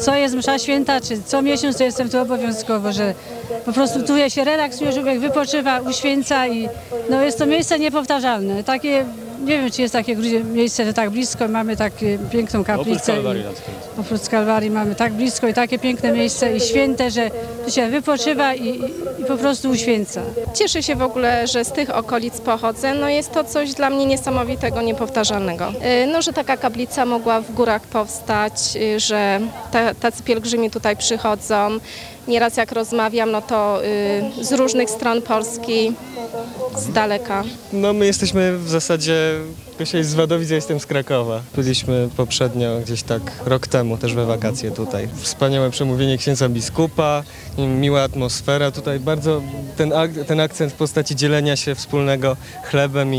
co 0.00 0.14
jest 0.14 0.34
msza 0.34 0.58
święta, 0.58 1.00
czy 1.00 1.22
co 1.22 1.42
miesiąc, 1.42 1.76
to 1.76 1.84
jestem 1.84 2.10
tu 2.10 2.18
obowiązkowo, 2.18 2.92
że 2.92 3.14
po 3.64 3.72
prostu 3.72 4.02
tu 4.02 4.30
się 4.30 4.44
relaksuje, 4.44 4.92
człowiek 4.92 5.20
wypoczywa, 5.20 5.80
uświęca 5.80 6.48
i 6.48 6.68
no 7.10 7.22
jest 7.22 7.38
to 7.38 7.46
miejsce 7.46 7.78
niepowtarzalne. 7.78 8.64
Takie, 8.64 9.04
nie 9.44 9.58
wiem, 9.60 9.70
czy 9.70 9.82
jest 9.82 9.92
takie 9.92 10.16
miejsce, 10.44 10.84
że 10.84 10.94
tak 10.94 11.10
blisko 11.10 11.48
mamy 11.48 11.76
tak 11.76 11.92
piękną 12.32 12.64
kaplicę. 12.64 13.12
i- 13.12 14.00
Oprócz 14.00 14.28
Kalwarii 14.28 14.70
mamy 14.70 14.94
tak 14.94 15.12
blisko 15.12 15.48
i 15.48 15.54
takie 15.54 15.78
piękne 15.78 16.12
miejsce 16.12 16.56
i 16.56 16.60
święte, 16.60 17.10
że 17.10 17.30
tu 17.64 17.70
się 17.70 17.88
wypoczywa 17.88 18.54
i, 18.54 18.68
i, 19.20 19.24
po 19.28 19.36
prostu 19.36 19.70
uświęca. 19.70 20.20
Cieszę 20.54 20.82
się 20.82 20.96
w 20.96 21.02
ogóle, 21.02 21.46
że 21.46 21.64
z 21.64 21.72
tych 21.72 21.90
okolic 21.90 22.40
pochodzę. 22.40 22.94
No 22.94 23.08
jest 23.08 23.32
to 23.32 23.44
coś 23.44 23.72
dla 23.74 23.90
mnie 23.90 24.06
niesamowitego, 24.06 24.82
niepowtarzalnego. 24.82 25.68
Y, 26.02 26.06
No, 26.06 26.22
że 26.22 26.32
taka 26.32 26.56
kaplica 26.56 27.06
mogła 27.06 27.40
w 27.40 27.52
górach 27.52 27.82
powstać, 27.82 28.52
y, 28.76 29.00
że 29.00 29.40
ta, 29.72 29.94
tacy 29.94 30.22
pielgrzymi 30.22 30.70
tutaj 30.70 30.96
przychodzą. 30.96 31.68
Nieraz 32.28 32.56
jak 32.56 32.72
rozmawiam, 32.72 33.30
no 33.30 33.42
to 33.42 33.80
y, 34.40 34.44
z 34.44 34.52
różnych 34.52 34.90
stron 34.90 35.22
Polski, 35.22 35.92
z 36.78 36.92
daleka. 36.92 37.44
No 37.72 37.92
my 37.92 38.06
jesteśmy 38.06 38.58
w 38.58 38.68
zasadzie, 38.68 39.14
Gosia 39.78 40.02
z 40.02 40.14
Wadowic, 40.14 40.50
ja 40.50 40.56
jestem 40.56 40.80
z 40.80 40.86
Krakowa. 40.86 41.40
Byliśmy 41.56 42.08
poprzednio 42.16 42.80
gdzieś 42.80 43.02
tak 43.02 43.22
rok 43.46 43.66
temu 43.66 43.98
też 43.98 44.14
we 44.14 44.26
wakacje 44.26 44.70
tutaj. 44.70 45.08
Wspaniałe 45.16 45.70
przemówienie 45.70 46.18
księdza 46.18 46.48
biskupa, 46.48 47.22
miła 47.58 48.02
atmosfera 48.02 48.70
tutaj, 48.70 49.00
bardzo 49.00 49.42
ten, 49.76 49.92
ak- 49.92 50.24
ten 50.26 50.40
akcent 50.40 50.72
w 50.72 50.76
postaci 50.76 51.16
dzielenia 51.16 51.56
się 51.56 51.74
wspólnego 51.74 52.36
chlebem 52.64 53.14
i, 53.14 53.18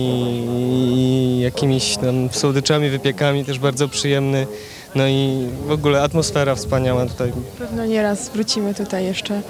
i 0.96 1.40
jakimiś 1.40 1.98
tam 1.98 2.30
słodyczami, 2.32 2.90
wypiekami 2.90 3.46
też 3.46 3.60
bardzo 3.60 3.88
przyjemny. 3.88 4.48
No 4.96 5.08
i 5.08 5.48
w 5.68 5.72
ogóle 5.72 6.02
atmosfera 6.04 6.56
wspaniała 6.56 7.06
tutaj. 7.06 7.32
Pewno 7.60 7.86
nieraz 7.86 8.30
wrócimy 8.30 8.74
tutaj 8.74 9.06
jeszcze, 9.06 9.42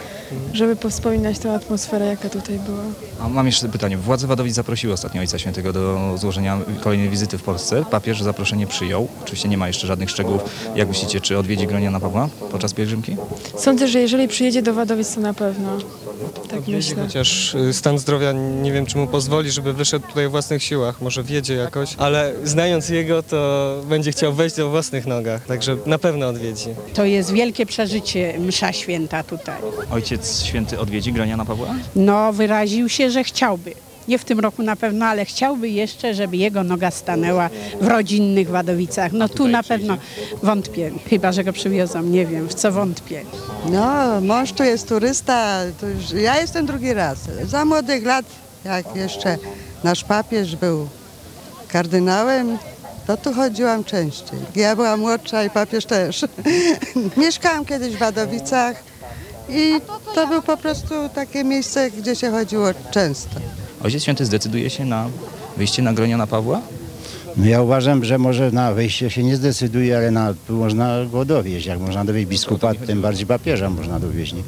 żeby 0.53 0.75
powspominać 0.75 1.39
tę 1.39 1.53
atmosferę, 1.53 2.05
jaka 2.05 2.29
tutaj 2.29 2.59
była. 2.59 2.83
A 3.21 3.29
mam 3.29 3.45
jeszcze 3.45 3.69
pytanie. 3.69 3.97
Władze 3.97 4.27
Wadowic 4.27 4.53
zaprosiły 4.55 4.93
ostatnio 4.93 5.21
Ojca 5.21 5.39
Świętego 5.39 5.73
do 5.73 6.13
złożenia 6.17 6.57
kolejnej 6.81 7.09
wizyty 7.09 7.37
w 7.37 7.43
Polsce. 7.43 7.85
Papież 7.91 8.21
zaproszenie 8.21 8.67
przyjął. 8.67 9.07
Oczywiście 9.23 9.49
nie 9.49 9.57
ma 9.57 9.67
jeszcze 9.67 9.87
żadnych 9.87 10.09
szczegółów. 10.09 10.41
Jak 10.75 10.87
myślicie, 10.87 11.21
czy 11.21 11.37
odwiedzi 11.37 11.67
Groniana 11.67 11.99
Pawła 11.99 12.29
podczas 12.51 12.73
pielgrzymki? 12.73 13.17
Sądzę, 13.57 13.87
że 13.87 13.99
jeżeli 13.99 14.27
przyjedzie 14.27 14.61
do 14.61 14.73
Wadowic, 14.73 15.15
to 15.15 15.21
na 15.21 15.33
pewno. 15.33 15.77
Tak 16.49 16.59
Odwiedzi, 16.59 16.71
myślę. 16.89 17.03
Chociaż 17.03 17.55
y, 17.55 17.73
stan 17.73 17.99
zdrowia 17.99 18.31
nie 18.31 18.71
wiem, 18.73 18.85
czy 18.85 18.97
mu 18.97 19.07
pozwoli, 19.07 19.51
żeby 19.51 19.73
wyszedł 19.73 20.07
tutaj 20.07 20.25
o 20.25 20.29
własnych 20.29 20.63
siłach. 20.63 21.01
Może 21.01 21.23
wiedzie 21.23 21.53
jakoś, 21.53 21.95
ale 21.97 22.33
znając 22.43 22.89
jego, 22.89 23.23
to 23.23 23.75
będzie 23.89 24.11
chciał 24.11 24.33
wejść 24.33 24.59
o 24.59 24.69
własnych 24.69 25.05
nogach. 25.07 25.45
Także 25.45 25.77
na 25.85 25.97
pewno 25.97 26.27
odwiedzi. 26.27 26.69
To 26.93 27.05
jest 27.05 27.31
wielkie 27.31 27.65
przeżycie, 27.65 28.39
msza 28.39 28.73
święta 28.73 29.23
tutaj. 29.23 29.55
Ojciec 29.91 30.43
Święty 30.43 30.79
odwiedzi 30.79 31.13
Groniana 31.13 31.45
Pawła? 31.45 31.67
No, 31.95 32.33
wyraził 32.33 32.89
się, 32.89 33.11
że 33.11 33.23
chciałby. 33.23 33.73
Nie 34.07 34.19
w 34.19 34.25
tym 34.25 34.39
roku 34.39 34.63
na 34.63 34.75
pewno, 34.75 35.05
ale 35.05 35.25
chciałby 35.25 35.69
jeszcze, 35.69 36.13
żeby 36.13 36.37
jego 36.37 36.63
noga 36.63 36.91
stanęła 36.91 37.49
w 37.81 37.87
rodzinnych 37.87 38.49
Wadowicach. 38.49 39.11
No 39.11 39.29
tu 39.29 39.47
na 39.47 39.63
pewno 39.63 39.97
wątpię, 40.43 40.91
chyba 41.09 41.31
że 41.31 41.43
go 41.43 41.53
przywiozą, 41.53 42.03
nie 42.03 42.25
wiem, 42.25 42.47
w 42.47 42.53
co 42.53 42.71
wątpię. 42.71 43.21
No, 43.71 44.21
mąż 44.21 44.51
to 44.51 44.63
jest 44.63 44.89
turysta, 44.89 45.59
to 45.81 45.87
już, 45.87 46.11
ja 46.11 46.41
jestem 46.41 46.65
drugi 46.65 46.93
raz. 46.93 47.17
Za 47.45 47.65
młodych 47.65 48.05
lat, 48.05 48.25
jak 48.65 48.95
jeszcze 48.95 49.37
nasz 49.83 50.03
papież 50.03 50.55
był 50.55 50.87
kardynałem, 51.67 52.57
to 53.07 53.17
tu 53.17 53.33
chodziłam 53.33 53.83
częściej. 53.83 54.39
Ja 54.55 54.75
byłam 54.75 54.99
młodsza 54.99 55.43
i 55.43 55.49
papież 55.49 55.85
też. 55.85 56.25
Mieszkałam 57.17 57.65
kiedyś 57.65 57.95
w 57.95 57.99
Wadowicach 57.99 58.83
i 59.49 59.81
to 60.15 60.27
było 60.27 60.41
po 60.41 60.57
prostu 60.57 61.09
takie 61.15 61.43
miejsce, 61.43 61.91
gdzie 61.91 62.15
się 62.15 62.31
chodziło 62.31 62.67
często. 62.91 63.39
Ojciec 63.85 64.03
Święty 64.03 64.25
zdecyduje 64.25 64.69
się 64.69 64.85
na 64.85 65.07
wyjście 65.57 65.81
na 65.81 65.93
Groniana 65.93 66.27
Pawła? 66.27 66.61
No 67.37 67.45
ja 67.45 67.61
uważam, 67.61 68.05
że 68.05 68.17
może 68.17 68.51
na 68.51 68.73
wejście 68.73 69.09
się 69.09 69.23
nie 69.23 69.35
zdecyduje, 69.35 69.97
ale 69.97 70.11
na, 70.11 70.33
tu 70.47 70.53
można 70.53 71.05
go 71.11 71.25
dowieźć. 71.25 71.65
Jak 71.65 71.79
można 71.79 72.05
dowieźć 72.05 72.27
biskupa, 72.27 72.73
tym 72.75 73.01
bardziej 73.01 73.27
papieża 73.27 73.69
można 73.69 73.99
dowieźć. 73.99 74.33
Nie? 74.33 74.41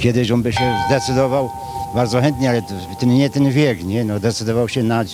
Kiedyś 0.00 0.30
on 0.30 0.42
by 0.42 0.52
się 0.52 0.74
zdecydował 0.88 1.50
bardzo 1.94 2.20
chętnie, 2.20 2.50
ale 2.50 2.62
ten, 3.00 3.14
nie 3.14 3.30
ten 3.30 3.50
wiek, 3.50 3.84
nie? 3.84 4.04
No, 4.04 4.20
decydował 4.20 4.68
się 4.68 4.82
na 4.82 5.04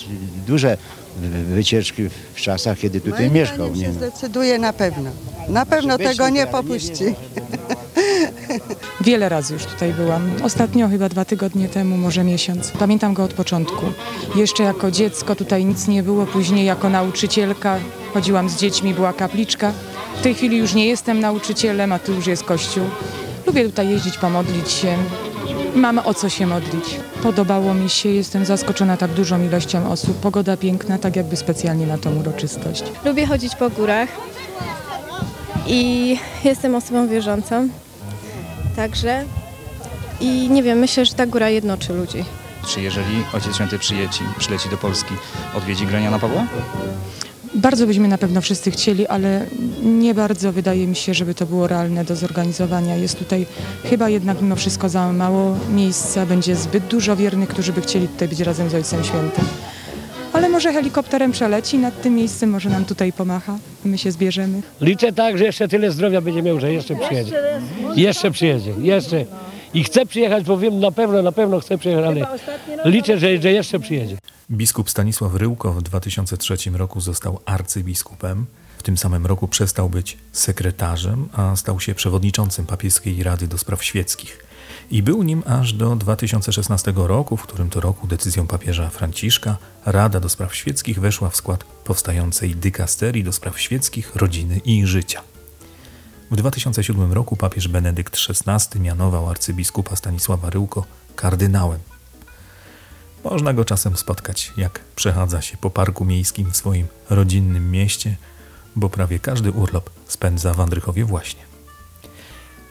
duże 0.47 0.77
wy- 1.17 1.43
wycieczki 1.55 2.03
w 2.33 2.41
czasach, 2.41 2.79
kiedy 2.79 3.01
tutaj 3.01 3.19
Moim 3.21 3.33
mieszkał. 3.33 3.75
Nie? 3.75 3.81
się 3.81 3.87
No. 3.87 3.93
zdecyduje 3.93 4.59
na 4.59 4.73
pewno. 4.73 5.09
Na 5.49 5.65
pewno 5.65 5.97
tego 5.97 6.29
nie 6.29 6.47
popuści. 6.47 7.03
Wiele 9.01 9.29
razy 9.29 9.53
już 9.53 9.65
tutaj 9.65 9.93
byłam. 9.93 10.31
Ostatnio 10.43 10.87
chyba 10.89 11.09
dwa 11.09 11.25
tygodnie 11.25 11.67
temu, 11.69 11.97
może 11.97 12.23
miesiąc. 12.23 12.71
Pamiętam 12.71 13.13
go 13.13 13.23
od 13.23 13.33
początku. 13.33 13.85
Jeszcze 14.35 14.63
jako 14.63 14.91
dziecko 14.91 15.35
tutaj 15.35 15.65
nic 15.65 15.87
nie 15.87 16.03
było, 16.03 16.25
później 16.25 16.65
jako 16.65 16.89
nauczycielka 16.89 17.79
chodziłam 18.13 18.49
z 18.49 18.57
dziećmi, 18.57 18.93
była 18.93 19.13
kapliczka. 19.13 19.71
W 20.17 20.21
tej 20.21 20.33
chwili 20.35 20.57
już 20.57 20.73
nie 20.73 20.85
jestem 20.87 21.19
nauczycielem, 21.19 21.91
a 21.91 21.99
tu 21.99 22.13
już 22.13 22.27
jest 22.27 22.43
kościół. 22.43 22.83
Lubię 23.47 23.65
tutaj 23.65 23.89
jeździć, 23.89 24.17
pomodlić 24.17 24.71
się. 24.71 24.97
Mamy 25.75 26.03
o 26.03 26.13
co 26.13 26.29
się 26.29 26.47
modlić. 26.47 26.85
Podobało 27.23 27.73
mi 27.73 27.89
się, 27.89 28.09
jestem 28.09 28.45
zaskoczona 28.45 28.97
tak 28.97 29.11
dużą 29.11 29.43
ilością 29.43 29.91
osób. 29.91 30.17
Pogoda 30.17 30.57
piękna, 30.57 30.97
tak 30.97 31.15
jakby 31.15 31.35
specjalnie 31.35 31.87
na 31.87 31.97
tą 31.97 32.15
uroczystość. 32.19 32.83
Lubię 33.05 33.25
chodzić 33.25 33.55
po 33.55 33.69
górach 33.69 34.09
i 35.67 36.17
jestem 36.43 36.75
osobą 36.75 37.07
wierzącą. 37.07 37.69
Także 38.75 39.25
i 40.19 40.49
nie 40.49 40.63
wiem, 40.63 40.79
myślę, 40.79 41.05
że 41.05 41.13
ta 41.13 41.25
góra 41.25 41.49
jednoczy 41.49 41.93
ludzi. 41.93 42.25
Czy 42.67 42.81
jeżeli 42.81 43.23
Ojciec 43.33 43.55
Święty 43.55 43.79
przyjeci, 43.79 44.23
przyleci 44.37 44.69
do 44.69 44.77
Polski, 44.77 45.13
odwiedzi 45.55 45.85
Groniana 45.85 46.19
Pawła? 46.19 46.45
Bardzo 47.55 47.87
byśmy 47.87 48.07
na 48.07 48.17
pewno 48.17 48.41
wszyscy 48.41 48.71
chcieli, 48.71 49.07
ale 49.07 49.45
nie 49.83 50.13
bardzo 50.13 50.51
wydaje 50.51 50.87
mi 50.87 50.95
się, 50.95 51.13
żeby 51.13 51.35
to 51.35 51.45
było 51.45 51.67
realne 51.67 52.05
do 52.05 52.15
zorganizowania. 52.15 52.95
Jest 52.95 53.19
tutaj 53.19 53.45
chyba 53.83 54.09
jednak 54.09 54.41
mimo 54.41 54.55
wszystko 54.55 54.89
za 54.89 55.13
mało 55.13 55.55
miejsca, 55.71 56.25
będzie 56.25 56.55
zbyt 56.55 56.85
dużo 56.87 57.15
wiernych, 57.15 57.49
którzy 57.49 57.73
by 57.73 57.81
chcieli 57.81 58.07
tutaj 58.07 58.27
być 58.27 58.39
razem 58.39 58.69
z 58.69 58.73
Ojcem 58.73 59.03
Świętym. 59.03 59.45
Ale 60.33 60.49
może 60.49 60.73
helikopterem 60.73 61.31
przeleci 61.31 61.77
nad 61.77 62.01
tym 62.01 62.15
miejscem, 62.15 62.49
może 62.49 62.69
nam 62.69 62.85
tutaj 62.85 63.13
pomacha, 63.13 63.57
my 63.85 63.97
się 63.97 64.11
zbierzemy. 64.11 64.61
Liczę 64.81 65.13
tak, 65.13 65.37
że 65.37 65.43
jeszcze 65.45 65.67
tyle 65.67 65.91
zdrowia 65.91 66.21
będzie 66.21 66.41
miał, 66.41 66.59
że 66.59 66.73
jeszcze 66.73 66.95
przyjedzie. 66.95 67.35
Jeszcze 67.95 68.31
przyjedzie, 68.31 68.73
jeszcze. 68.81 69.25
I 69.73 69.83
chcę 69.83 70.05
przyjechać, 70.05 70.43
bo 70.43 70.57
wiem, 70.57 70.79
na 70.79 70.91
pewno, 70.91 71.21
na 71.21 71.31
pewno 71.31 71.59
chcę 71.59 71.77
przyjechać, 71.77 72.05
ale 72.05 72.27
liczę, 72.85 73.17
że, 73.17 73.41
że 73.41 73.51
jeszcze 73.51 73.79
przyjedzie. 73.79 74.17
Biskup 74.51 74.89
Stanisław 74.89 75.35
Ryłko 75.35 75.73
w 75.73 75.81
2003 75.81 76.55
roku 76.73 77.01
został 77.01 77.39
arcybiskupem. 77.45 78.45
W 78.83 78.85
tym 78.85 78.97
samym 78.97 79.25
roku 79.25 79.47
przestał 79.47 79.89
być 79.89 80.17
sekretarzem, 80.31 81.29
a 81.33 81.55
stał 81.55 81.79
się 81.79 81.95
przewodniczącym 81.95 82.65
papieskiej 82.65 83.23
Rady 83.23 83.47
do 83.47 83.57
Spraw 83.57 83.83
Świeckich. 83.83 84.45
I 84.91 85.03
był 85.03 85.23
nim 85.23 85.43
aż 85.45 85.73
do 85.73 85.95
2016 85.95 86.93
roku, 86.95 87.37
w 87.37 87.43
którym 87.43 87.69
to 87.69 87.81
roku 87.81 88.07
decyzją 88.07 88.47
papieża 88.47 88.89
Franciszka 88.89 89.57
Rada 89.85 90.19
do 90.19 90.29
Spraw 90.29 90.55
Świeckich 90.55 90.99
weszła 90.99 91.29
w 91.29 91.35
skład 91.35 91.63
powstającej 91.63 92.55
dykasterii 92.55 93.23
do 93.23 93.31
spraw 93.31 93.59
świeckich, 93.59 94.15
rodziny 94.15 94.61
i 94.65 94.87
życia. 94.87 95.21
W 96.31 96.35
2007 96.35 97.13
roku 97.13 97.35
papież 97.35 97.67
Benedykt 97.67 98.17
XVI 98.29 98.79
mianował 98.79 99.29
arcybiskupa 99.29 99.95
Stanisława 99.95 100.49
Ryłko 100.49 100.85
kardynałem. 101.15 101.79
Można 103.23 103.53
go 103.53 103.65
czasem 103.65 103.97
spotkać, 103.97 104.53
jak 104.57 104.79
przechadza 104.95 105.41
się 105.41 105.57
po 105.57 105.69
parku 105.69 106.05
miejskim 106.05 106.51
w 106.51 106.57
swoim 106.57 106.87
rodzinnym 107.09 107.71
mieście, 107.71 108.15
bo 108.75 108.89
prawie 108.89 109.19
każdy 109.19 109.51
urlop 109.51 109.89
spędza 110.07 110.53
w 110.53 110.59
Andrychowie 110.59 111.05
właśnie. 111.05 111.41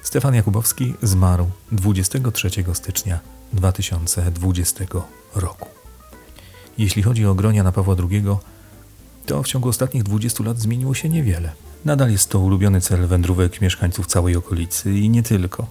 Stefan 0.03 0.35
Jakubowski 0.35 0.95
zmarł 1.03 1.51
23 1.73 2.51
stycznia 2.73 3.21
2020 3.53 4.85
roku. 5.35 5.69
Jeśli 6.79 7.03
chodzi 7.03 7.27
o 7.27 7.35
gronia 7.35 7.62
na 7.62 7.73
Pawła 7.73 7.97
II, 8.11 8.25
to 9.27 9.43
w 9.43 9.47
ciągu 9.47 9.69
ostatnich 9.69 10.03
20 10.03 10.45
lat 10.45 10.59
zmieniło 10.59 10.95
się 10.95 11.09
niewiele. 11.09 11.53
Nadal 11.85 12.11
jest 12.11 12.31
to 12.31 12.38
ulubiony 12.38 12.81
cel 12.81 13.07
wędrówek 13.07 13.61
mieszkańców 13.61 14.07
całej 14.07 14.37
okolicy 14.37 14.93
i 14.93 15.09
nie 15.09 15.23
tylko. 15.23 15.67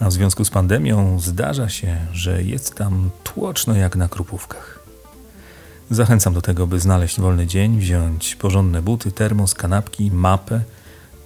A 0.00 0.08
w 0.08 0.12
związku 0.12 0.44
z 0.44 0.50
pandemią 0.50 1.20
zdarza 1.20 1.68
się, 1.68 2.06
że 2.12 2.42
jest 2.42 2.74
tam 2.74 3.10
tłoczno 3.24 3.74
jak 3.74 3.96
na 3.96 4.08
krupówkach. 4.08 4.79
Zachęcam 5.90 6.34
do 6.34 6.42
tego, 6.42 6.66
by 6.66 6.80
znaleźć 6.80 7.20
wolny 7.20 7.46
dzień, 7.46 7.78
wziąć 7.78 8.36
porządne 8.36 8.82
buty, 8.82 9.12
termos, 9.12 9.54
kanapki, 9.54 10.10
mapę 10.10 10.60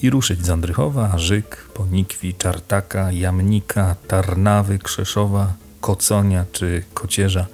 i 0.03 0.11
ruszyć 0.11 0.46
z 0.46 0.50
Andrychowa, 0.50 1.18
Żyk, 1.18 1.57
Ponikwi, 1.74 2.35
Czartaka, 2.35 3.12
Jamnika, 3.12 3.96
Tarnawy, 4.09 4.79
Krzeszowa, 4.79 5.53
Koconia 5.81 6.44
czy 6.53 6.83
Kocierza 6.94 7.46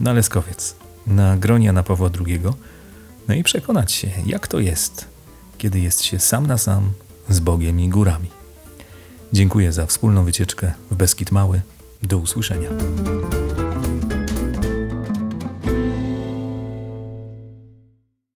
na 0.00 0.12
Leskowiec, 0.12 0.76
na 1.06 1.36
gronia 1.36 1.72
na 1.72 1.82
Pawła 1.82 2.10
II, 2.26 2.40
no 3.28 3.34
i 3.34 3.42
przekonać 3.42 3.92
się, 3.92 4.10
jak 4.26 4.48
to 4.48 4.60
jest, 4.60 5.04
kiedy 5.58 5.80
jest 5.80 6.02
się 6.02 6.18
sam 6.18 6.46
na 6.46 6.58
sam 6.58 6.90
z 7.28 7.40
Bogiem 7.40 7.80
i 7.80 7.88
górami. 7.88 8.30
Dziękuję 9.32 9.72
za 9.72 9.86
wspólną 9.86 10.24
wycieczkę 10.24 10.72
w 10.90 10.96
Beskid 10.96 11.32
Mały. 11.32 11.60
Do 12.02 12.18
usłyszenia. 12.18 12.68